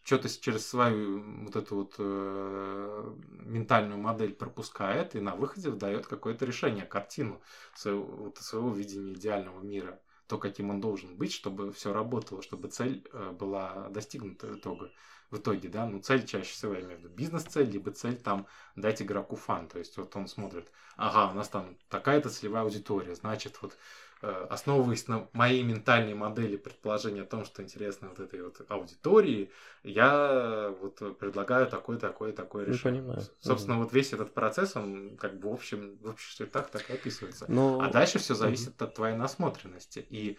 [0.07, 6.45] что-то через свою вот эту вот э, ментальную модель пропускает и на выходе выдает какое-то
[6.45, 7.43] решение, картину
[7.75, 12.69] своего, вот, своего видения идеального мира, то, каким он должен быть, чтобы все работало, чтобы
[12.69, 14.93] цель э, была достигнута в итоге.
[15.33, 18.47] В итоге, да, ну цель чаще всего, я имею в виду бизнес-цель, либо цель там
[18.77, 23.17] дать игроку фан, то есть вот он смотрит, ага, у нас там такая-то целевая аудитория,
[23.17, 23.77] значит, вот
[24.23, 29.51] основываясь на моей ментальной модели предположения о том, что интересно вот этой вот аудитории,
[29.83, 33.03] я вот предлагаю такое, такое, такое ну, решение.
[33.03, 33.23] Понимаю.
[33.41, 33.85] Собственно, угу.
[33.85, 37.45] вот весь этот процесс, он как бы в общем, в общих чертах так и описывается.
[37.49, 37.81] Но...
[37.81, 38.85] А дальше все зависит угу.
[38.85, 40.07] от твоей насмотренности.
[40.09, 40.39] И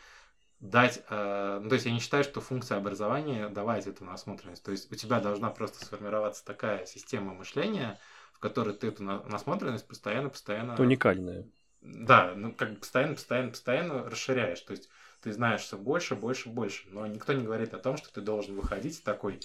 [0.59, 4.63] дать, э, ну, то есть я не считаю, что функция образования давать эту насмотренность.
[4.63, 7.99] То есть у тебя должна просто сформироваться такая система мышления,
[8.33, 10.75] в которой ты эту насмотренность постоянно-постоянно...
[10.79, 11.47] Уникальная.
[11.93, 14.61] Да, ну как бы постоянно, постоянно, постоянно расширяешь.
[14.61, 14.89] То есть
[15.21, 16.87] ты знаешь все больше, больше, больше.
[16.89, 19.39] Но никто не говорит о том, что ты должен выходить такой,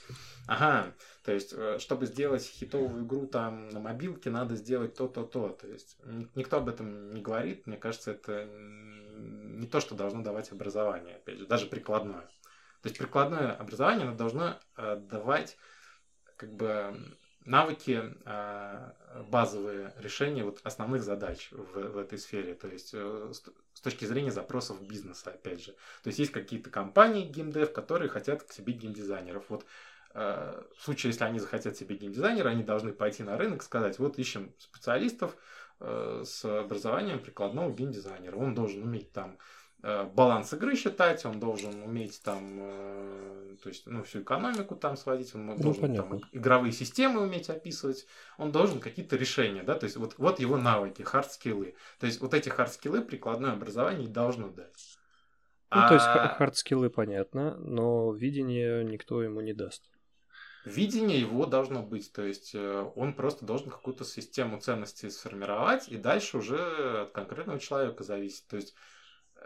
[0.46, 0.92] ага,
[1.24, 5.48] то есть, э, чтобы сделать хитовую игру там на мобилке, надо сделать то-то, то.
[5.50, 5.96] То есть,
[6.34, 7.66] никто об этом не говорит.
[7.66, 12.28] Мне кажется, это не то, что должно давать образование, опять же, даже прикладное.
[12.82, 15.56] То есть, прикладное образование оно должно э, давать
[16.36, 16.96] как бы
[17.44, 18.94] навыки, а,
[19.28, 23.32] базовые решения вот основных задач в, в этой сфере, то есть э,
[23.74, 25.72] с точки зрения запросов бизнеса, опять же.
[26.02, 29.44] То есть есть какие-то компании геймдев, которые хотят к себе геймдизайнеров.
[29.48, 29.66] Вот
[30.14, 33.98] э, в случае, если они захотят себе геймдизайнера, они должны пойти на рынок и сказать,
[33.98, 35.36] вот ищем специалистов
[35.80, 38.36] э, с образованием прикладного геймдизайнера.
[38.36, 39.38] Он должен уметь там Э,
[39.82, 45.34] баланс игры считать, он должен уметь там, э, то есть, ну, всю экономику там сводить,
[45.34, 46.20] он ну, должен понятно.
[46.20, 48.06] там игровые системы уметь описывать,
[48.38, 51.74] он должен какие-то решения, да, то есть вот, вот его навыки, хард-скиллы.
[51.98, 54.98] То есть вот эти хард-скиллы прикладное образование должно дать.
[55.72, 55.88] Ну, а...
[55.88, 56.06] то есть
[56.38, 59.82] хард-скиллы понятно, но видение никто ему не даст.
[60.64, 65.96] Видение его должно быть, то есть э, он просто должен какую-то систему ценностей сформировать, и
[65.96, 68.46] дальше уже от конкретного человека зависит.
[68.46, 68.76] То есть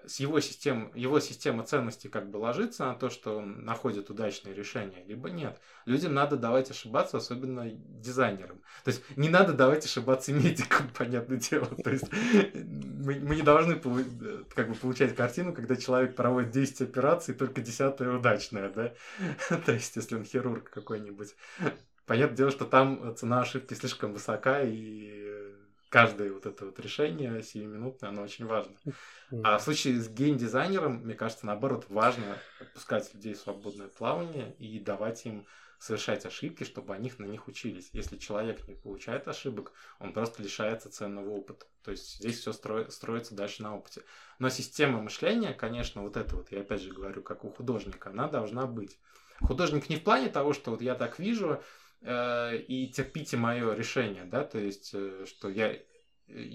[0.07, 4.55] с его систем, его система ценностей как бы ложится на то, что он находит удачные
[4.55, 5.61] решения, либо нет.
[5.85, 8.61] Людям надо давать ошибаться, особенно дизайнерам.
[8.85, 11.67] То есть не надо давать ошибаться медикам, понятное дело.
[11.67, 13.77] То есть мы, мы не должны
[14.55, 18.93] как бы получать картину, когда человек проводит 10 операций, только десятая удачная, да?
[19.67, 21.35] То есть если он хирург какой-нибудь.
[22.07, 25.26] Понятное дело, что там цена ошибки слишком высока, и
[25.89, 28.75] каждое вот это вот решение сиюминутное, оно очень важно.
[29.43, 34.79] А в случае с геймдизайнером, мне кажется, наоборот, важно отпускать людей в свободное плавание и
[34.79, 35.47] давать им
[35.79, 37.91] совершать ошибки, чтобы они на них учились.
[37.93, 41.67] Если человек не получает ошибок, он просто лишается ценного опыта.
[41.83, 42.91] То есть здесь все стро...
[42.91, 44.03] строится дальше на опыте.
[44.39, 48.29] Но система мышления, конечно, вот это вот, я опять же говорю, как у художника, она
[48.29, 48.99] должна быть.
[49.41, 51.63] Художник не в плане того, что вот я так вижу,
[52.03, 55.73] э, и терпите мое решение, да, то есть, э, что я...
[55.73, 56.51] Э,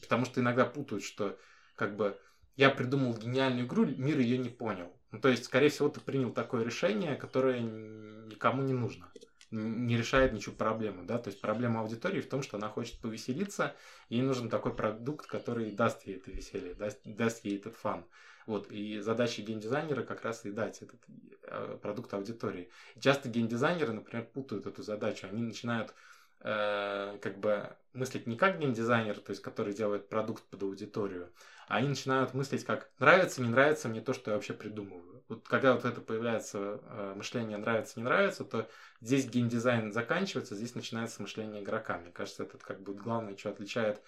[0.00, 1.38] потому что иногда путают, что
[1.74, 2.18] как бы
[2.56, 4.92] я придумал гениальную игру, мир ее не понял.
[5.10, 9.12] Ну, то есть, скорее всего, ты принял такое решение, которое никому не нужно,
[9.50, 13.76] не решает ничего проблемы, да, то есть проблема аудитории в том, что она хочет повеселиться,
[14.08, 18.06] ей нужен такой продукт, который даст ей это веселье, даст, даст ей этот фан.
[18.46, 21.00] Вот, и задача геймдизайнера как раз и дать этот
[21.44, 22.70] э, продукт аудитории.
[22.96, 25.94] И часто геймдизайнеры, например, путают эту задачу, они начинают
[26.40, 31.30] э, как бы мыслить не как геймдизайнер, то есть который делает продукт под аудиторию,
[31.68, 35.22] а они начинают мыслить как нравится, не нравится мне то, что я вообще придумываю.
[35.28, 38.68] Вот когда вот это появляется э, мышление нравится, не нравится, то
[39.00, 41.98] здесь геймдизайн заканчивается, здесь начинается мышление игрока.
[41.98, 44.02] Мне кажется, это как бы главное, что отличает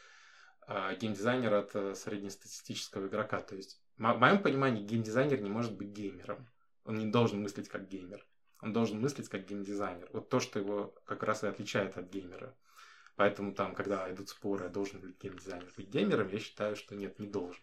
[0.67, 3.41] э, геймдизайнера от э, среднестатистического игрока.
[3.41, 6.49] То есть в моем понимании геймдизайнер не может быть геймером.
[6.85, 8.27] Он не должен мыслить как геймер.
[8.61, 10.09] Он должен мыслить как геймдизайнер.
[10.13, 12.55] Вот то, что его как раз и отличает от геймера.
[13.17, 17.29] Поэтому там, когда идут споры, должен ли геймдизайнер быть геймером, я считаю, что нет, не
[17.29, 17.63] должен.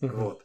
[0.00, 0.08] Uh-huh.
[0.08, 0.44] Вот.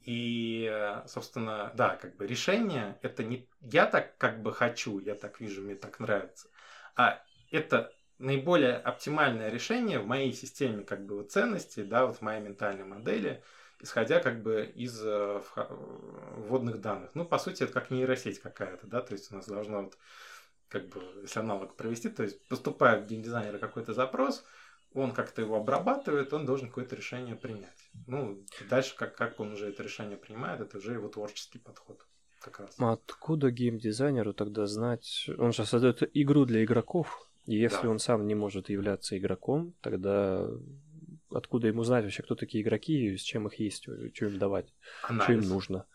[0.00, 5.40] И, собственно, да, как бы решение это не я так как бы хочу, я так
[5.40, 6.48] вижу, мне так нравится,
[6.96, 12.40] а это наиболее оптимальное решение в моей системе как бы ценностей, да, вот в моей
[12.40, 13.44] ментальной модели,
[13.82, 15.42] исходя как бы из э,
[16.36, 17.10] вводных данных.
[17.14, 19.98] Ну, по сути, это как нейросеть какая-то, да, то есть у нас должно вот
[20.68, 24.44] как бы, если аналог провести, то есть поступает в геймдизайнера какой-то запрос,
[24.94, 27.90] он как-то его обрабатывает, он должен какое-то решение принять.
[28.06, 32.06] Ну, дальше, как, как он уже это решение принимает, это уже его творческий подход.
[32.40, 32.74] Как раз.
[32.78, 35.30] А откуда геймдизайнеру тогда знать?
[35.38, 37.28] Он же создает игру для игроков.
[37.46, 37.90] И если да.
[37.90, 40.48] он сам не может являться игроком, тогда
[41.34, 45.24] откуда ему знать вообще, кто такие игроки, с чем их есть, что им давать, Анализ.
[45.24, 45.86] что им нужно?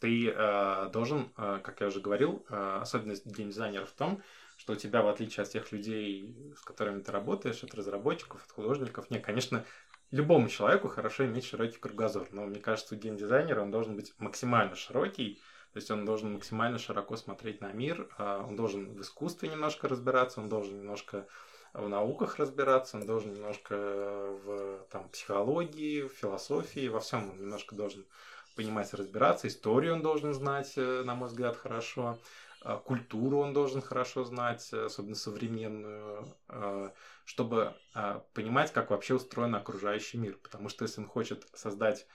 [0.00, 4.22] Ты э, должен, э, как я уже говорил, э, особенность геймдизайнера в том,
[4.56, 8.52] что у тебя, в отличие от тех людей, с которыми ты работаешь, от разработчиков, от
[8.52, 9.64] художников, нет, конечно,
[10.10, 14.76] любому человеку хорошо иметь широкий кругозор, но мне кажется, у геймдизайнера он должен быть максимально
[14.76, 15.40] широкий,
[15.72, 19.88] то есть он должен максимально широко смотреть на мир, а он должен в искусстве немножко
[19.88, 21.26] разбираться, он должен немножко
[21.72, 27.74] в науках разбираться, он должен немножко в там, психологии, в философии, во всем он немножко
[27.74, 28.04] должен
[28.56, 29.46] понимать, разбираться.
[29.46, 32.18] Историю он должен знать, э, на мой взгляд, хорошо.
[32.62, 36.34] А, культуру он должен хорошо знать, особенно современную,
[37.24, 37.72] чтобы
[38.34, 40.36] понимать, как вообще устроен окружающий мир.
[40.42, 42.06] Потому что если он хочет создать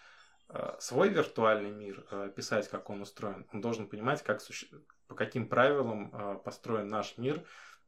[0.80, 4.42] свой виртуальный мир, писать, как он устроен, он должен понимать, как,
[5.08, 7.42] по каким правилам построен наш мир,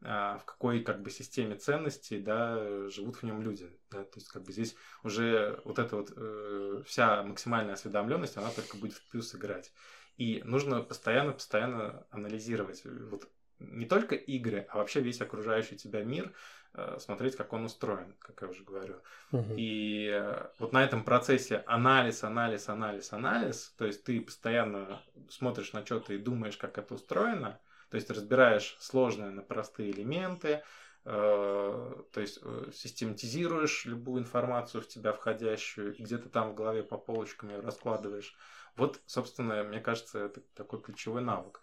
[0.06, 3.70] в какой как бы системе ценностей да, живут в нем люди.
[3.89, 4.04] Да?
[4.04, 8.78] То есть как бы здесь уже вот эта вот э, вся максимальная осведомленность, она только
[8.78, 9.74] будет в плюс играть.
[10.18, 13.28] И нужно постоянно-постоянно анализировать вот
[13.60, 16.32] не только игры, а вообще весь окружающий тебя мир,
[16.74, 18.96] э, смотреть, как он устроен, как я уже говорю.
[19.32, 19.54] Угу.
[19.58, 25.74] И э, вот на этом процессе анализ, анализ, анализ, анализ, то есть ты постоянно смотришь
[25.74, 27.60] на что-то и думаешь, как это устроено,
[27.95, 30.63] то есть разбираешь сложные на простые элементы,
[31.05, 32.39] э, то есть
[32.73, 38.36] систематизируешь любую информацию в тебя входящую, где-то там в голове по полочкам ее раскладываешь.
[38.75, 41.62] Вот, собственно, мне кажется, это такой ключевой навык.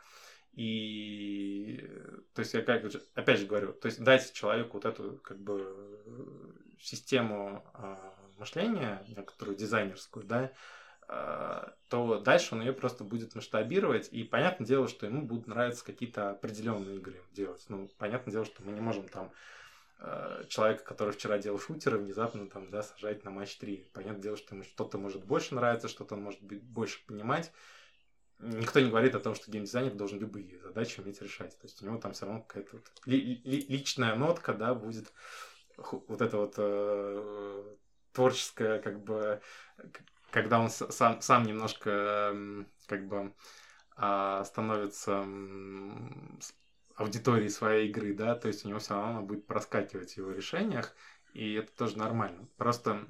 [0.54, 1.86] И,
[2.34, 6.54] то есть, я как, опять же говорю, то есть дать человеку вот эту, как бы,
[6.78, 10.52] систему а, мышления, некоторую дизайнерскую, да,
[11.88, 16.30] то дальше он ее просто будет масштабировать, и понятное дело, что ему будут нравиться какие-то
[16.30, 17.64] определенные игры делать.
[17.68, 19.30] Ну, понятное дело, что мы не можем там
[20.04, 23.90] Э, человека, который вчера делал шутеры, внезапно там, да, сажать на матч 3.
[23.92, 27.52] Понятное дело, что ему что-то может больше нравиться, что-то он может быть больше понимать.
[28.40, 31.56] Никто не говорит о том, что геймдизайнер должен любые задачи уметь решать.
[31.56, 35.12] То есть у него там все равно какая-то вот ли, ли, личная нотка, да, будет
[35.76, 37.76] вот это вот э,
[38.12, 39.40] творческая, как бы,
[40.32, 42.34] когда он сам, сам немножко,
[42.86, 43.32] как бы,
[43.96, 45.24] э, становится
[46.96, 50.94] аудитории своей игры, да, то есть у него все равно будет проскакивать в его решениях,
[51.34, 52.48] и это тоже нормально.
[52.56, 53.06] Просто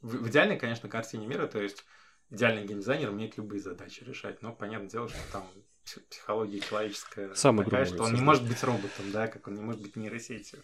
[0.00, 1.84] в, идеальной, конечно, картине мира, то есть
[2.30, 5.46] идеальный геймдизайнер умеет любые задачи решать, но понятное дело, что там
[6.08, 9.82] психология человеческая Сам такая, что он не может быть роботом, да, как он не может
[9.82, 10.62] быть нейросетью,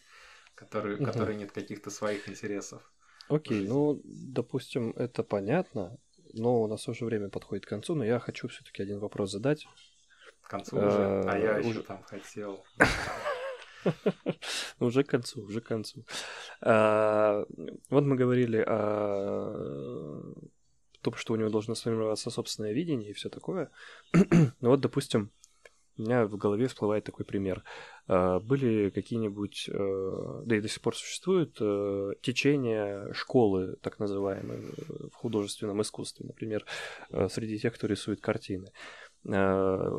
[0.54, 1.04] который, угу.
[1.04, 2.82] которой нет каких-то своих интересов.
[3.28, 5.98] Окей, ну, допустим, это понятно,
[6.32, 9.66] но у нас уже время подходит к концу, но я хочу все-таки один вопрос задать.
[10.42, 12.64] К концу уже, а я еще там хотел.
[14.80, 16.06] Уже к концу, уже к концу.
[16.62, 17.44] А,
[17.90, 20.22] вот мы говорили о
[21.02, 23.70] том, что у него должно сформироваться собственное видение и все такое.
[24.12, 25.30] ну вот, допустим,
[25.96, 27.62] у меня в голове всплывает такой пример.
[28.06, 34.62] А, были какие-нибудь, э, да и до сих пор существуют, э, течения школы, так называемые,
[35.10, 36.64] в художественном искусстве, например,
[37.10, 38.72] э, среди тех, кто рисует картины.
[39.26, 39.90] Э,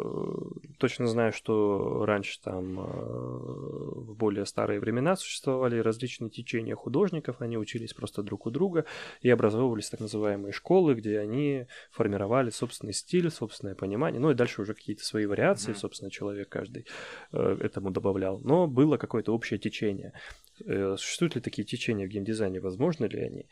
[0.78, 7.58] точно знаю, что раньше там э, в более старые времена существовали различные течения художников, они
[7.58, 8.86] учились просто друг у друга
[9.22, 14.62] и образовывались так называемые школы, где они формировали собственный стиль, собственное понимание, ну и дальше
[14.62, 15.80] уже какие-то свои вариации, mm-hmm.
[15.80, 16.86] собственно, человек каждый
[17.32, 18.40] э, этому добавлял.
[18.40, 20.14] Но было какое-то общее течение.
[20.58, 22.62] Существуют ли такие течения в геймдизайне?
[22.62, 23.46] Возможно ли они?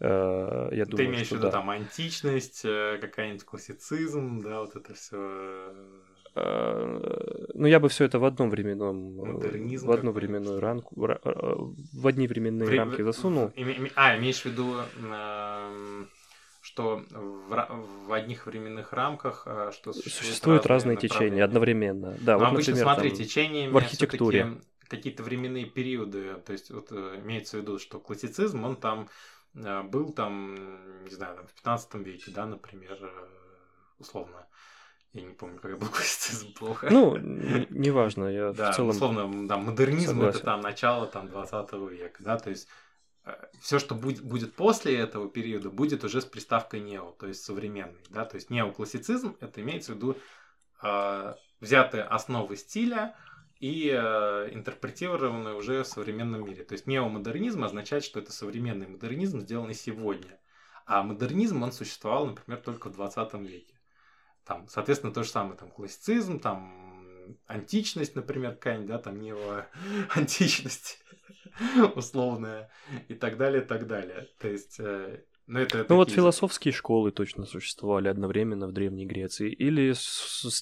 [0.00, 1.50] Э, я думаю, Ты имеешь в виду да.
[1.50, 5.72] там античность, э, какая-нибудь классицизм, да, вот это все.
[6.36, 9.16] Э, ну, я бы все это в одном временном...
[9.16, 10.94] Модернизм в одну временную рамку...
[10.94, 12.78] В одни временные Вре...
[12.78, 13.52] рамки засунул.
[13.96, 14.76] А, имеешь в виду,
[16.60, 22.16] что в, в одних временных рамках что существуют, существуют разные, разные течения одновременно.
[22.20, 26.70] Да, Но вот, обычно, например, смотри, там, течениями в архитектуре какие-то временные периоды, то есть
[26.70, 29.08] вот имеется в виду, что классицизм, он там
[29.84, 33.26] был там, не знаю, там, в 15 веке, да, например, э,
[33.98, 34.46] условно.
[35.12, 36.88] Я не помню, как был классицизм плохо.
[36.90, 38.90] Ну, неважно, я да, в целом...
[38.90, 40.36] условно, да, модернизм согласен.
[40.36, 42.68] это там начало там 20 века, да, то есть
[43.24, 47.42] э, все, что будет, будет после этого периода, будет уже с приставкой нео, то есть
[47.42, 50.16] современный, да, то есть неоклассицизм, это имеется в виду
[50.82, 53.16] э, взятые основы стиля,
[53.60, 56.64] и э, интерпретированы уже в современном мире.
[56.64, 60.38] То есть неомодернизм означает, что это современный модернизм, сделанный сегодня.
[60.86, 63.74] А модернизм, он существовал, например, только в 20 веке.
[64.44, 71.04] Там, соответственно, то же самое, там, классицизм, там, античность, например, какая-нибудь, да, там, нео-античность
[71.94, 72.70] условная,
[73.08, 74.28] и так далее, и так далее.
[74.38, 79.50] То есть, э, ну, это ну вот философские школы точно существовали одновременно в Древней Греции.
[79.50, 79.94] Или,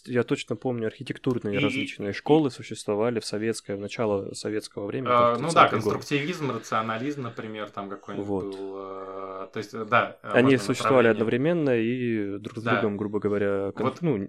[0.05, 5.11] я точно помню, архитектурные и, различные школы существовали в советское, в начало советского времени.
[5.11, 6.57] А, ну да, конструктивизм, год.
[6.59, 8.45] рационализм, например, там какой-нибудь вот.
[8.45, 8.74] был.
[8.78, 10.18] Э, то есть, да.
[10.22, 12.74] Они существовали одновременно и друг с да.
[12.74, 13.87] другом, грубо говоря, кон...
[13.87, 14.28] вот ну,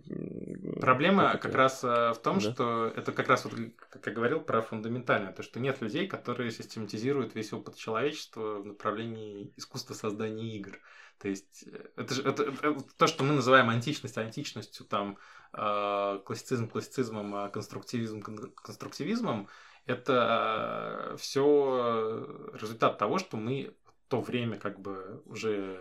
[0.82, 2.52] Проблема как, как раз э, в том, да?
[2.52, 3.54] что это как раз, вот,
[3.92, 5.32] как я говорил, про фундаментальное.
[5.34, 10.80] То, что нет людей, которые систематизируют весь опыт человечества в направлении искусства создания игр.
[11.20, 15.18] То есть э, это же это, это, то, что мы называем античность античностью, там
[15.54, 19.48] э, классицизм классицизмом, а конструктивизм конструктивизмом,
[19.86, 25.80] это э, все результат того, что мы в то время как бы уже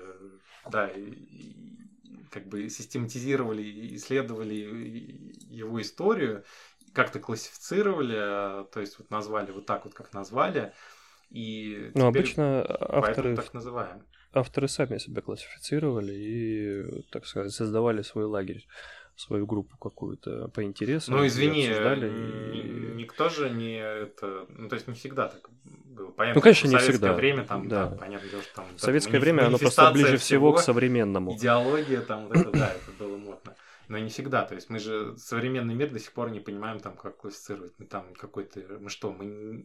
[0.68, 1.76] да, и,
[2.30, 4.54] как бы систематизировали, исследовали
[5.48, 6.44] его историю,
[6.92, 10.72] как-то классифицировали, а, то есть вот назвали вот так вот, как назвали,
[11.30, 14.02] и ну, обычно авторы так называем
[14.38, 18.66] авторы сами себя классифицировали и, так сказать, создавали свой лагерь
[19.16, 21.16] свою группу какую-то по интересам.
[21.16, 22.94] Ну, извини, и...
[22.96, 24.46] никто же не это...
[24.50, 26.10] Ну, то есть не всегда так было.
[26.10, 27.14] Понятно, ну, конечно, не всегда.
[27.14, 27.86] время там, да.
[27.86, 28.66] да понятно, что там...
[28.76, 31.34] В советское время оно просто ближе всего к современному.
[31.34, 33.54] Идеология там, вот это, да, это было модно
[33.88, 34.44] но не всегда.
[34.44, 37.72] То есть мы же современный мир до сих пор не понимаем, там, как классифицировать.
[37.78, 38.60] Мы там какой-то...
[38.80, 39.64] Мы что, мы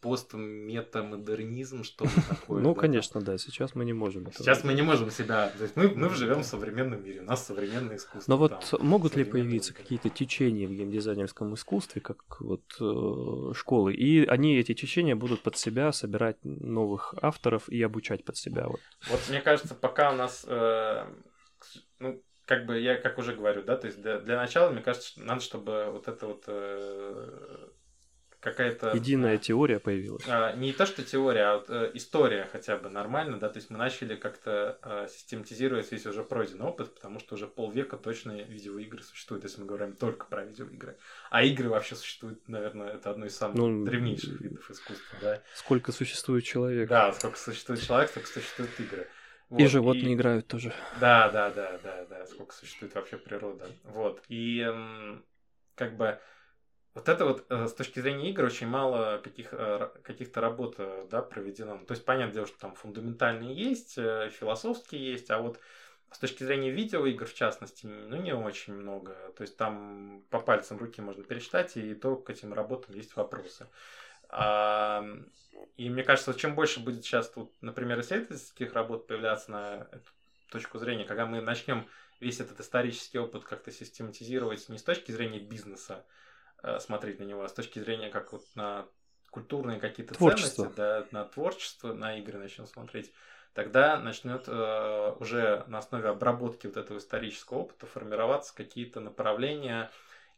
[0.00, 2.62] постметамодернизм, что мы такое?
[2.62, 3.38] Ну, конечно, да.
[3.38, 4.30] Сейчас мы не можем.
[4.32, 5.50] Сейчас мы не можем себя...
[5.56, 8.30] То есть мы, мы живем в современном мире, у нас современное искусство.
[8.30, 14.24] Но вот могут ли появиться какие-то течения в геймдизайнерском искусстве, как вот э, школы, и
[14.26, 18.66] они, эти течения, будут под себя собирать новых авторов и обучать под себя?
[18.66, 20.44] Вот, вот мне кажется, пока у нас...
[20.46, 21.06] Э,
[21.98, 25.20] ну, как бы я, как уже говорю, да, то есть для, для начала, мне кажется,
[25.20, 27.68] надо, чтобы вот это вот э,
[28.42, 28.90] какая-то...
[28.90, 30.24] Единая теория появилась.
[30.26, 33.70] А, не то, что теория, а вот, э, история хотя бы нормально, да, то есть
[33.70, 39.02] мы начали как-то э, систематизировать весь уже пройденный опыт, потому что уже полвека точно видеоигры
[39.02, 40.98] существуют, если мы говорим только про видеоигры.
[41.30, 45.42] А игры вообще существуют, наверное, это одно из самых ну, древнейших видов искусства, да.
[45.54, 46.88] Сколько существует человек.
[46.88, 49.08] Да, сколько существует человек, столько существуют игры.
[49.52, 50.14] Вот, и животные и...
[50.14, 50.72] играют тоже.
[50.98, 53.68] Да, да, да, да, да, сколько существует вообще природа.
[53.84, 54.22] Вот.
[54.28, 54.66] И
[55.74, 56.18] как бы
[56.94, 61.06] вот это вот э, с точки зрения игр очень мало каких, э, каких-то работ э,
[61.10, 61.84] да, проведено.
[61.84, 65.60] То есть, понятное дело, что там фундаментальные есть, философские есть, а вот
[66.10, 69.14] с точки зрения видеоигр, в частности, ну, не очень много.
[69.36, 73.66] То есть, там по пальцам руки можно пересчитать, и то к этим работам есть вопросы.
[74.32, 80.10] И мне кажется, чем больше будет сейчас тут, например, исследовательских работ появляться на эту
[80.50, 81.88] точку зрения, когда мы начнем
[82.20, 86.04] весь этот исторический опыт как-то систематизировать не с точки зрения бизнеса,
[86.62, 88.86] э, смотреть на него, а с точки зрения как вот на
[89.30, 93.12] культурные какие-то ценности, да, на творчество, на игры начнем смотреть,
[93.54, 99.90] тогда начнет э, уже на основе обработки вот этого исторического опыта формироваться какие-то направления,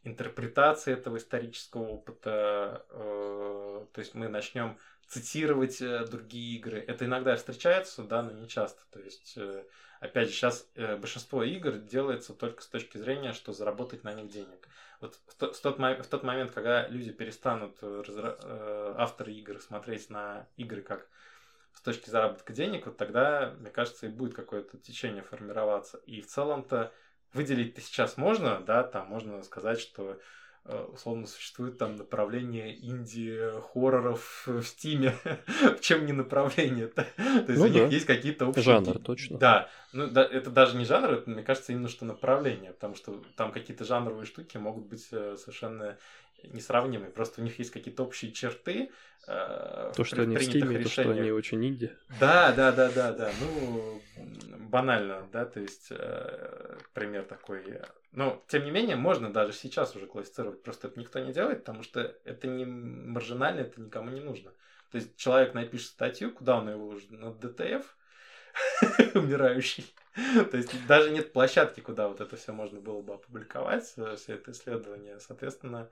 [0.05, 4.77] интерпретации этого исторического опыта, э, то есть мы начнем
[5.07, 6.79] цитировать э, другие игры.
[6.79, 8.81] Это иногда встречается, да, но не часто.
[8.91, 9.65] То есть, э,
[9.99, 14.67] опять же, сейчас большинство игр делается только с точки зрения, что заработать на них денег.
[15.01, 21.07] Вот в, тот, в тот момент, когда люди перестанут, авторы игр, смотреть на игры как
[21.73, 25.97] с точки заработка денег, вот тогда, мне кажется, и будет какое-то течение формироваться.
[26.05, 26.93] И в целом-то
[27.35, 30.17] выделить сейчас можно, да, там можно сказать, что
[30.63, 35.15] э, условно существует там направление инди-хорроров в Steam е,
[35.45, 37.05] в чем не направление -то.
[37.45, 38.63] То есть ну, у них есть какие-то общие...
[38.63, 39.37] Жанр, точно.
[39.37, 43.21] Да, ну да, это даже не жанр, это, мне кажется, именно что направление, потому что
[43.35, 45.97] там какие-то жанровые штуки могут быть э, совершенно
[46.53, 47.11] несравнимые.
[47.11, 48.91] Просто у них есть какие-то общие черты.
[49.27, 51.91] Э, то, что они в Steam е, то, что они очень инди.
[52.19, 53.31] Да, да, да, да, да.
[53.39, 54.01] Ну,
[54.69, 57.81] банально, да, то есть э, пример такой.
[58.11, 60.63] Но, тем не менее, можно даже сейчас уже классифицировать.
[60.63, 64.51] Просто это никто не делает, потому что это не маржинально, это никому не нужно.
[64.91, 67.97] То есть человек напишет статью, куда он его уже на ДТФ,
[69.15, 69.85] умирающий.
[70.49, 74.35] То есть даже нет площадки, куда вот это все можно было бы опубликовать, э, все
[74.35, 75.19] это исследование.
[75.19, 75.89] Соответственно,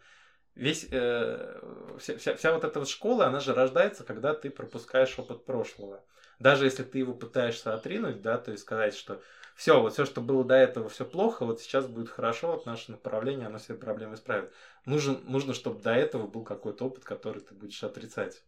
[0.55, 1.59] весь, э,
[1.99, 6.03] вся, вся, вся вот эта вот школа, она же рождается, когда ты пропускаешь опыт прошлого.
[6.39, 9.21] Даже если ты его пытаешься отринуть, да, то есть сказать, что
[9.55, 12.91] все, вот все, что было до этого, все плохо, вот сейчас будет хорошо, вот наше
[12.91, 14.51] направление, оно все проблемы исправит.
[14.85, 18.43] Нужен, нужно, чтобы до этого был какой-то опыт, который ты будешь отрицать.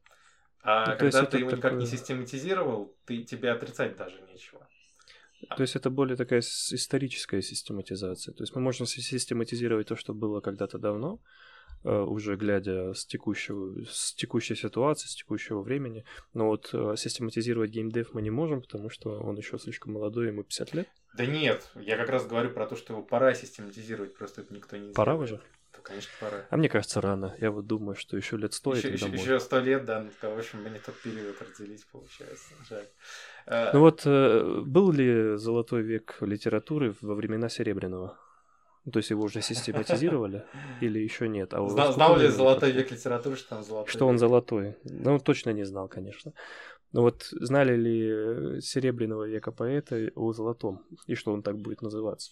[0.62, 1.58] А ну, когда ты его такое...
[1.58, 4.68] никак не систематизировал, ты, тебе отрицать даже нечего.
[5.56, 8.34] То есть это более такая историческая систематизация.
[8.34, 11.20] То есть мы можем систематизировать то, что было когда-то давно,
[11.90, 16.04] уже глядя с, текущего, с текущей ситуации, с текущего времени.
[16.34, 20.44] Но вот э, систематизировать геймдев мы не можем, потому что он еще слишком молодой, ему
[20.44, 20.88] 50 лет.
[21.16, 24.76] Да нет, я как раз говорю про то, что его пора систематизировать, просто это никто
[24.78, 25.42] не Пора уже?
[25.74, 26.46] Да, конечно, пора.
[26.50, 27.36] А мне кажется, рано.
[27.40, 30.38] Я вот думаю, что еще лет сто еще, еще, еще 100 лет, да, ну, в
[30.38, 32.54] общем, не тот период разделить, получается.
[32.70, 32.88] Жаль.
[33.46, 38.18] Э, ну вот, был ли золотой век литературы во времена Серебряного?
[38.86, 40.46] Ну, то есть его уже систематизировали
[40.80, 41.54] или еще нет?
[41.54, 43.92] А знал, знал ли золотой век литературы, что он золотой?
[43.92, 44.78] Что он золотой?
[44.84, 46.34] Ну, точно не знал, конечно.
[46.92, 52.32] Но вот знали ли серебряного века поэта о золотом и что он так будет называться?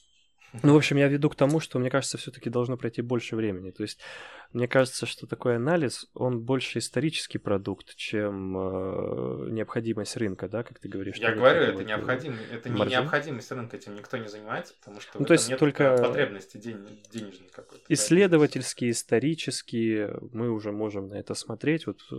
[0.61, 3.71] Ну, в общем, я веду к тому, что, мне кажется, все-таки должно пройти больше времени.
[3.71, 3.99] То есть,
[4.53, 10.77] мне кажется, что такой анализ, он больше исторический продукт, чем э, необходимость рынка, да, как
[10.77, 11.15] ты говоришь.
[11.15, 15.19] Я говорю, это, вот, необходим, это не необходимость рынка, этим никто не занимается, потому что
[15.19, 17.83] ну, то есть нет только потребности день, денежной какой-то.
[17.89, 21.87] Исследовательские, исторические, мы уже можем на это смотреть.
[21.87, 22.15] Вот, э,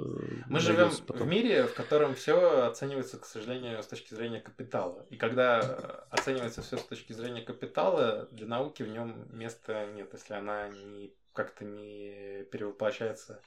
[0.49, 1.29] мы живем потом.
[1.29, 5.07] в мире, в котором все оценивается, к сожалению, с точки зрения капитала.
[5.11, 5.61] И когда
[6.11, 11.13] оценивается все с точки зрения капитала, для науки в нем места нет, если она не
[11.33, 13.41] как-то не перевоплощается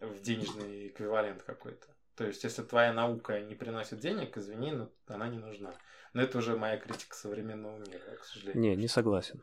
[0.00, 1.86] в денежный эквивалент какой-то.
[2.16, 5.74] То есть, если твоя наука не приносит денег, извини, но она не нужна.
[6.12, 8.62] Но это уже моя критика современного мира, к сожалению.
[8.62, 9.42] Не, не согласен.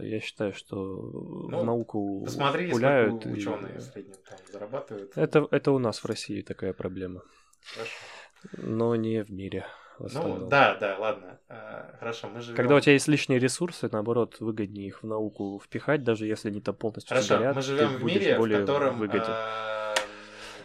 [0.00, 3.22] Я считаю, что ну, науку посмотри, пуляют.
[3.22, 3.78] Посмотри, ученые и...
[3.78, 5.16] в среднем там зарабатывают.
[5.16, 7.22] Это, это у нас в России такая проблема.
[7.74, 7.92] Хорошо.
[8.54, 9.66] Но не в мире.
[10.12, 11.38] Ну, да, да, ладно.
[11.48, 12.56] А, хорошо, мы живем...
[12.56, 16.60] Когда у тебя есть лишние ресурсы, наоборот, выгоднее их в науку впихать, даже если они
[16.60, 19.24] там полностью Хорошо, сгорят, мы живем в мире, в котором выгоден.
[19.26, 19.94] А,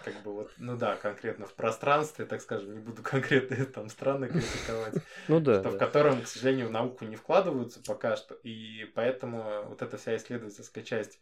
[0.03, 4.27] как бы вот, ну да, конкретно в пространстве, так скажем, не буду конкретно там страны
[4.27, 4.93] критиковать,
[5.27, 9.63] ну да, что в котором, к сожалению, в науку не вкладываются пока что, и поэтому
[9.67, 11.19] вот эта вся исследовательская часть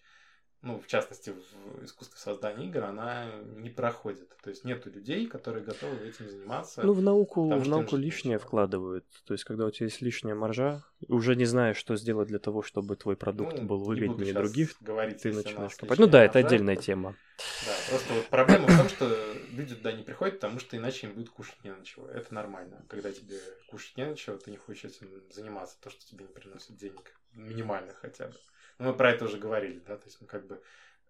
[0.64, 1.34] ну, в частности,
[1.76, 3.26] в искусстве создания игр, она
[3.58, 4.30] не проходит.
[4.42, 6.84] То есть нету людей, которые готовы этим заниматься.
[6.84, 9.06] Ну, в науку, в науку лишнее вкладывают.
[9.26, 12.62] То есть, когда у тебя есть лишняя маржа, уже не знаешь, что сделать для того,
[12.62, 16.00] чтобы твой продукт ну, был выгоднее других, говорить, ты начинаешь копать.
[16.00, 17.18] Ну да, маржа, это отдельная тема.
[17.66, 21.14] Да, просто вот проблема в том, что люди туда не приходят, потому что иначе им
[21.14, 22.08] будет кушать не на чего.
[22.08, 22.86] Это нормально.
[22.88, 23.38] Когда тебе
[23.70, 27.20] кушать не на чего, ты не хочешь этим заниматься, то, что тебе не приносит денег.
[27.34, 28.36] Минимально хотя бы.
[28.80, 30.62] Ну, мы про это уже говорили, да, то есть мы как бы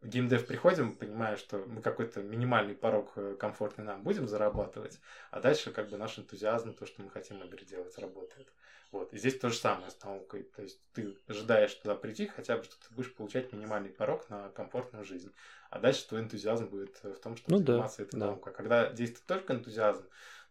[0.01, 4.99] в геймдев приходим, понимая, что мы какой-то минимальный порог э, комфортный нам будем зарабатывать,
[5.31, 8.51] а дальше как бы наш энтузиазм, то, что мы хотим в игре делать, работает.
[8.91, 9.11] Вот.
[9.11, 10.43] И здесь то же самое с наукой.
[10.43, 14.49] То есть ты ожидаешь туда прийти, хотя бы, что ты будешь получать минимальный порог на
[14.49, 15.31] комфортную жизнь.
[15.71, 18.25] А дальше твой энтузиазм будет в том, что ну, заниматься да, этой да.
[18.27, 18.53] наукой.
[18.53, 20.03] А когда действует только энтузиазм,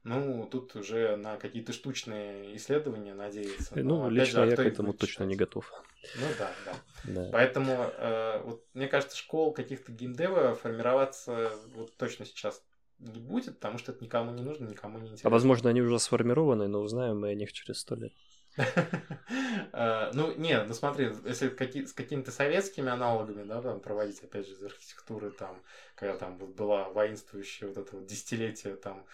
[0.03, 3.79] ну, тут уже на какие-то штучные исследования надеяться.
[3.79, 5.29] Ну, Но, лично же, а я к этому точно читать?
[5.29, 5.73] не готов.
[6.17, 6.75] Ну да, да.
[7.05, 7.29] да.
[7.33, 12.63] Поэтому, э, вот, мне кажется, школ каких-то геймдева формироваться вот точно сейчас
[12.99, 15.29] не будет, потому что это никому не нужно, никому не интересно.
[15.29, 18.13] А возможно, они уже сформированы, но узнаем мы о них через сто лет.
[19.75, 21.49] Э, ну, не, ну смотри, если
[21.87, 25.63] с какими-то советскими аналогами, да, там проводить, опять же, из архитектуры, там,
[25.95, 29.07] когда там была воинствующая вот это вот десятилетие, там,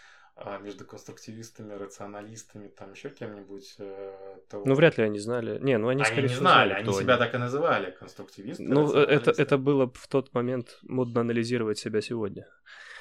[0.60, 4.36] между конструктивистами, рационалистами, там еще кем-нибудь, э.
[4.52, 5.58] Ну, вряд ли они знали.
[5.58, 7.24] Не, ну они, они скорее не знали, они себя они.
[7.24, 8.62] так и называли, конструктивисты.
[8.62, 12.46] Ну, э, это, это было в тот момент модно анализировать себя сегодня.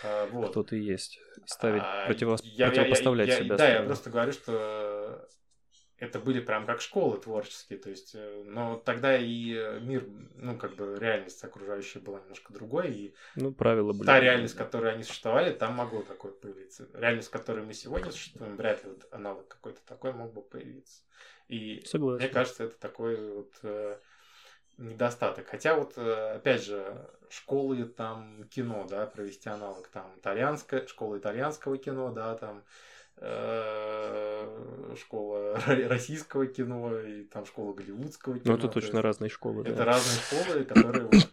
[0.04, 0.52] А, вот.
[0.52, 1.20] Кто ты есть.
[1.46, 2.38] Ставить, а, противо...
[2.44, 3.58] я, противопоставлять я, я, себя.
[3.58, 5.28] Да, я просто говорю, что
[6.00, 10.58] это были прям как школы творческие, то есть, э, но тогда и э, мир, ну,
[10.58, 14.06] как бы реальность окружающая была немножко другой, и ну, правила были.
[14.06, 16.88] Та реальность, в которой они существовали, там могло такое появиться.
[16.94, 21.02] Реальность, в которой мы сегодня существуем, вряд ли вот аналог какой-то такой мог бы появиться.
[21.48, 22.24] И Согласен.
[22.24, 23.98] мне кажется, это такой вот э,
[24.78, 25.48] недостаток.
[25.48, 31.78] Хотя вот, э, опять же, школы там кино, да, провести аналог, там итальянская, школа итальянского
[31.78, 32.64] кино, да, там
[34.98, 38.54] школа российского кино и там школа голливудского кино.
[38.54, 39.64] Ну, это точно разные школы.
[39.64, 39.86] Это да.
[39.86, 41.30] разные школы, которые вот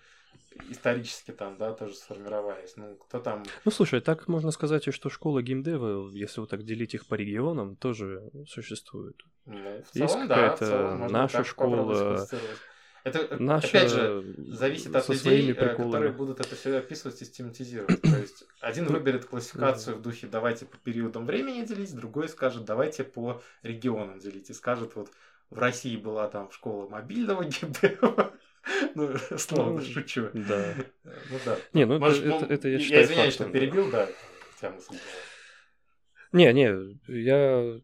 [0.70, 2.76] исторически там, да, тоже сформировались.
[2.76, 3.42] Ну, кто там...
[3.64, 7.76] Ну, слушай, так можно сказать что школа геймдева, если вот так делить их по регионам,
[7.76, 9.20] тоже существует.
[9.46, 12.26] Ну, в целом, Есть какая-то да, наша школа,
[13.04, 13.68] это, Наша...
[13.68, 18.00] опять же, зависит от людей, э, которые будут это все описывать, систематизировать.
[18.00, 23.04] То есть, один выберет классификацию в духе «давайте по периодам времени делить», другой скажет «давайте
[23.04, 24.48] по регионам делить».
[24.48, 25.10] И скажет вот
[25.50, 28.32] в России была там школа мобильного геймдева.
[28.94, 30.30] Ну, словно Ну, шучу.
[30.32, 30.74] Да.
[31.04, 31.58] Ну да.
[31.74, 33.66] Не, ну это- Может, это- ну, это я я считаю извиняюсь, что фактом, да.
[33.66, 34.08] перебил, да.
[34.58, 34.98] тебя мысль была.
[36.32, 37.80] Не, не, я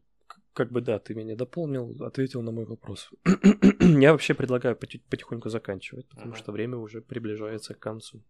[0.53, 3.11] как бы да, ты меня дополнил, ответил на мой вопрос.
[3.81, 6.39] я вообще предлагаю поти- потихоньку заканчивать, потому Ага.
[6.39, 8.23] что время уже приближается к концу.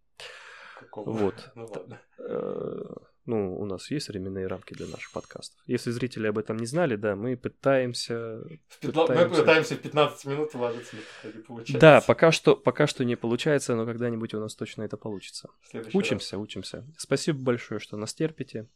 [0.79, 1.11] Какого?
[1.11, 1.51] Вот.
[1.55, 2.01] Ну ладно.
[2.19, 2.83] Э,
[3.25, 5.61] Ну, у нас есть временные рамки для наших подкастов.
[5.67, 8.41] Если зрители об этом не знали, да, мы пытаемся...
[8.67, 9.39] В пятна- Мы Пытаемся.
[9.41, 11.79] пытаемся в 15 минут уложиться, но не получается.
[11.79, 15.49] Да, пока что, пока что не получается, но когда-нибудь у нас точно это получится.
[15.69, 16.03] Следующий раз.
[16.05, 16.83] Учимся, учимся.
[16.97, 18.67] Спасибо большое, что нас терпите.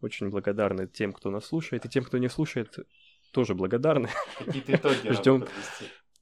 [0.00, 2.78] Очень благодарны тем, кто нас слушает, и тем, кто не слушает,
[3.32, 4.08] тоже благодарны.
[4.38, 5.44] Какие-то итоги Ждем.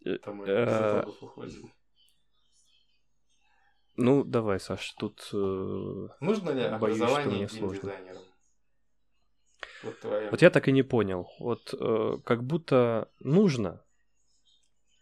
[0.05, 1.73] Э, э, уходим.
[3.97, 5.29] Ну, давай, Саш, тут...
[5.33, 8.23] э, Нужно ли образование геймдизайнерам?
[9.83, 10.31] Вот твоя...
[10.31, 11.29] Вот я так и не понял.
[11.39, 13.85] Вот э, как будто нужно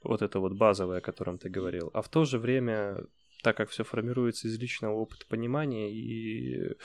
[0.02, 2.96] вот это вот базовое, о котором ты говорил, а в то же время,
[3.42, 6.76] так как все формируется из личного опыта понимания, и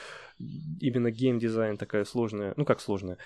[0.79, 3.17] именно геймдизайн такая сложная, ну как сложная,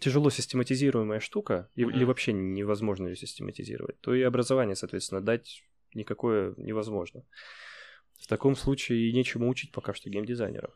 [0.00, 1.90] тяжело систематизируемая штука, Мгм.
[1.90, 5.62] или вообще невозможно ее систематизировать, то и образование, соответственно, дать
[5.94, 7.24] никакое невозможно.
[8.20, 10.74] В таком случае и нечему учить пока что геймдизайнеров.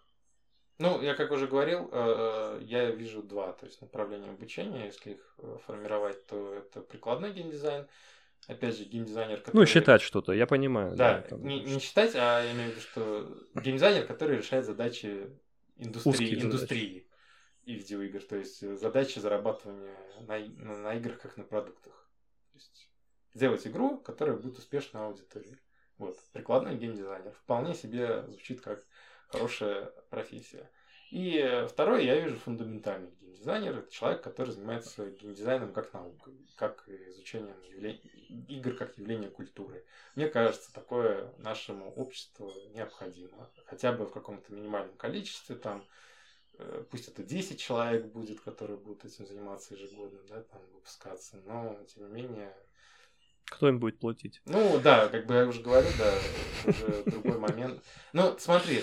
[0.79, 4.87] Ну, я как уже говорил, э, э, я вижу два то есть направления обучения.
[4.87, 7.87] Если их э, формировать, то это прикладной геймдизайн.
[8.49, 9.57] Опять же, геймдизайнер, который...
[9.57, 10.97] Ну, считать что-то, я понимаю.
[10.97, 15.31] Да, там, не, не считать, а я имею в виду, что геймдизайнер, который решает задачи
[15.77, 16.47] индустрии, Узкие задачи.
[16.47, 17.09] индустрии
[17.65, 21.93] и видеоигр, то есть э, задачи зарабатывания на, на, на играх как на продуктах.
[22.53, 22.91] То есть
[23.35, 25.59] сделать игру, которая будет успешной аудитории.
[25.99, 27.33] Вот, прикладной геймдизайнер.
[27.33, 28.85] Вполне себе звучит как
[29.29, 30.69] хорошая профессия.
[31.11, 33.13] И э, второе, я вижу фундаментальный
[33.43, 33.79] геймдизайнер.
[33.79, 37.99] Это человек, который занимается геймдизайном как наукой, как изучением явле-
[38.49, 39.85] игр как явления культуры.
[40.15, 43.51] Мне кажется, такое нашему обществу необходимо.
[43.67, 45.85] Хотя бы в каком-то минимальном количестве, там,
[46.59, 51.79] э, пусть это 10 человек будет, которые будут этим заниматься ежегодно, да, там, выпускаться, но,
[51.93, 52.57] тем не менее,
[53.47, 54.41] Кто им будет платить?
[54.47, 56.15] ну, да, как бы я уже говорю, да,
[56.71, 57.83] уже другой момент.
[58.13, 58.83] Ну, смотри,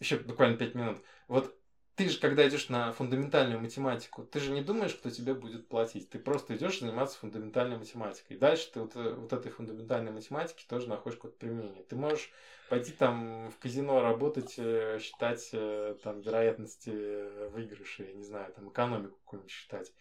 [0.00, 0.98] еще буквально 5 минут.
[1.28, 1.54] Вот
[1.96, 6.10] ты же, когда идешь на фундаментальную математику, ты же не думаешь, кто тебе будет платить.
[6.10, 8.36] Ты просто идешь заниматься фундаментальной математикой.
[8.36, 11.84] И дальше ты вот, э, вот этой фундаментальной математике тоже находишь какое-то применение.
[11.84, 12.30] Ты можешь
[12.68, 18.68] пойти там в казино работать, э, считать э, там вероятности выигрыша, я не знаю, там
[18.70, 19.92] экономику какую-нибудь считать.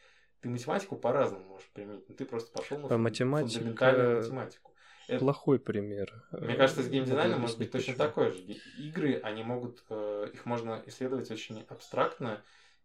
[0.42, 4.73] Ты математику по-разному можешь применить, но ты просто пошел на А математика- фундаментальную математику.
[5.08, 6.24] Это- Плохой пример.
[6.32, 8.08] Мне Э, кажется, с могу геймдизайном может быть точно почему.
[8.08, 8.42] такое же.
[8.78, 12.42] Игры, они могут, э, их можно исследовать очень абстрактно,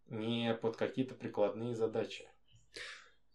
[0.08, 2.28] не под какие-то прикладные задачи.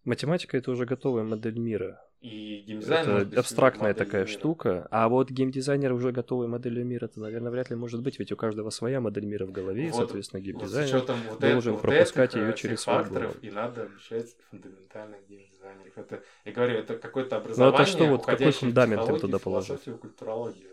[0.04, 2.00] Математика это уже готовая модель мира.
[2.20, 4.32] И геймдизайн быть Это абстрактная такая мира.
[4.32, 4.88] штука.
[4.90, 8.36] А вот геймдизайнер уже готовой моделью мира, это, наверное, вряд ли может быть, ведь у
[8.36, 10.96] каждого своя модель мира в голове, и, Вот- соответственно, Вот с геймдизайнер.
[10.96, 13.38] учетом вот, должен вот пропускать этих, её э, через факторов голову.
[13.42, 15.98] и надо обучать фундаментальных геймдизайнеров.
[15.98, 19.68] Это, я говорю, это какое-то Ну, образование, это что, вот какой фундамент им туда положить?
[19.68, 20.70] философию, культурологию.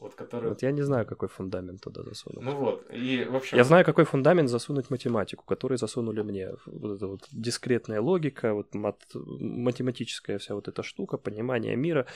[0.00, 0.48] Вот, который...
[0.48, 2.42] Вот я не знаю, какой фундамент туда засунуть.
[2.42, 3.58] Ну вот, и в общем...
[3.58, 6.48] Я знаю, какой фундамент засунуть математику, который засунули мне.
[6.66, 12.06] Вот эта вот дискретная логика, вот мат- математическая вся вот эта штука, понимание мира.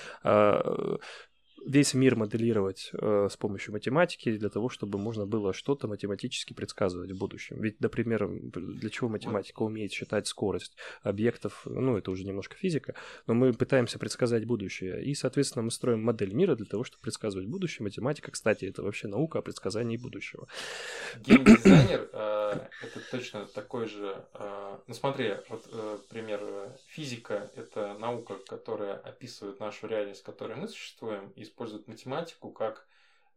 [1.67, 7.13] Весь мир моделировать э, с помощью математики для того, чтобы можно было что-то математически предсказывать
[7.13, 7.61] в будущем.
[7.61, 12.95] Ведь, например, для чего математика умеет считать скорость объектов, ну, это уже немножко физика,
[13.27, 15.03] но мы пытаемся предсказать будущее.
[15.05, 17.85] И, соответственно, мы строим модель мира для того, чтобы предсказывать будущее.
[17.85, 20.47] Математика, кстати, это вообще наука о предсказании будущего.
[21.27, 24.17] Геймдизайнер э, это точно такой же.
[24.35, 30.25] э, ну смотри, вот э, пример э, физика это наука, которая описывает нашу реальность, в
[30.25, 32.87] которой мы существуем, и использует математику как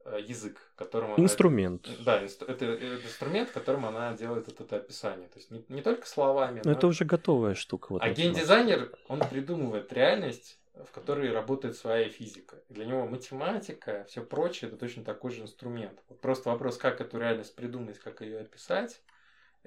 [0.05, 1.87] э, язык, которым она Инструмент.
[2.03, 5.27] Да, инст- это, это инструмент, которым она делает вот это описание.
[5.27, 7.91] То есть не, не только словами, Но но- это уже готовая штука.
[7.93, 12.57] Вот а геймдизайнер, он придумывает реальность, в которой работает своя физика.
[12.69, 15.99] Для него математика, все прочее, это точно такой же инструмент.
[16.09, 19.01] Вот просто вопрос, как эту реальность придумать, как ее описать,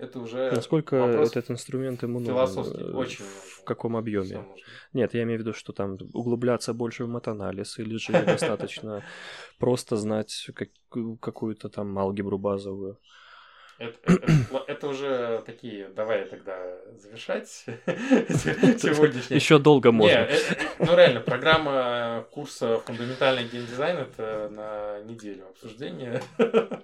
[0.01, 2.35] это уже Насколько вопрос этот инструмент ему нужен?
[2.35, 4.45] философский, э, очень В каком объеме?
[4.93, 9.03] Нет, я имею в виду, что там углубляться больше в матанализ, или же достаточно
[9.59, 12.99] просто знать как- какую-то там алгебру базовую.
[13.79, 16.55] Это, это- это уже такие, давай тогда
[16.97, 17.49] завершать
[18.79, 19.37] сегодняшний.
[19.37, 20.17] Еще долго можно.
[20.17, 26.21] э, э, ну реально, программа курса «Фундаментальный геймдизайн» это на неделю обсуждения.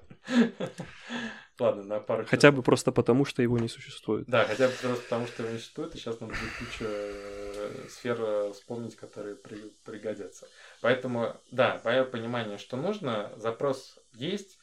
[1.58, 4.26] Ладно, на пару Хотя бы просто потому, что его не существует.
[4.28, 7.86] Да, хотя бы просто потому, что его не существует, и сейчас нам будет куча э,
[7.88, 10.48] сфер э, вспомнить, которые при- пригодятся.
[10.82, 14.58] Поэтому, да, мое понимание, что нужно, запрос есть,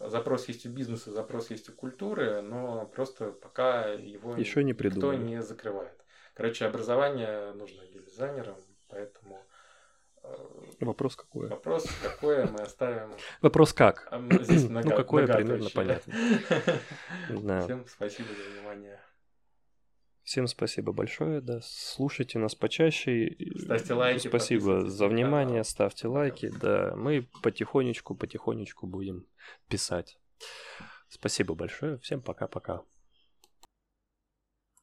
[0.00, 5.12] запрос есть у бизнеса, запрос есть у культуры, но просто пока его Еще не никто
[5.12, 5.98] не закрывает.
[6.34, 8.56] Короче, образование нужно геймдизайнерам,
[8.88, 9.44] поэтому
[10.22, 11.48] э, Вопрос какой?
[11.48, 13.12] вопрос, какое мы оставим.
[13.42, 14.06] Вопрос как?
[14.10, 16.14] А, Здесь Ну, какое примерно понятно.
[17.28, 17.62] Да.
[17.62, 19.00] Всем спасибо за внимание.
[20.22, 21.60] Всем спасибо большое, да.
[21.62, 23.34] Слушайте нас почаще.
[23.56, 26.94] Ставьте лайки, Спасибо за внимание, ставьте лайки, да.
[26.96, 29.26] Мы потихонечку, потихонечку будем
[29.68, 30.18] писать.
[31.08, 32.82] Спасибо большое, всем пока-пока.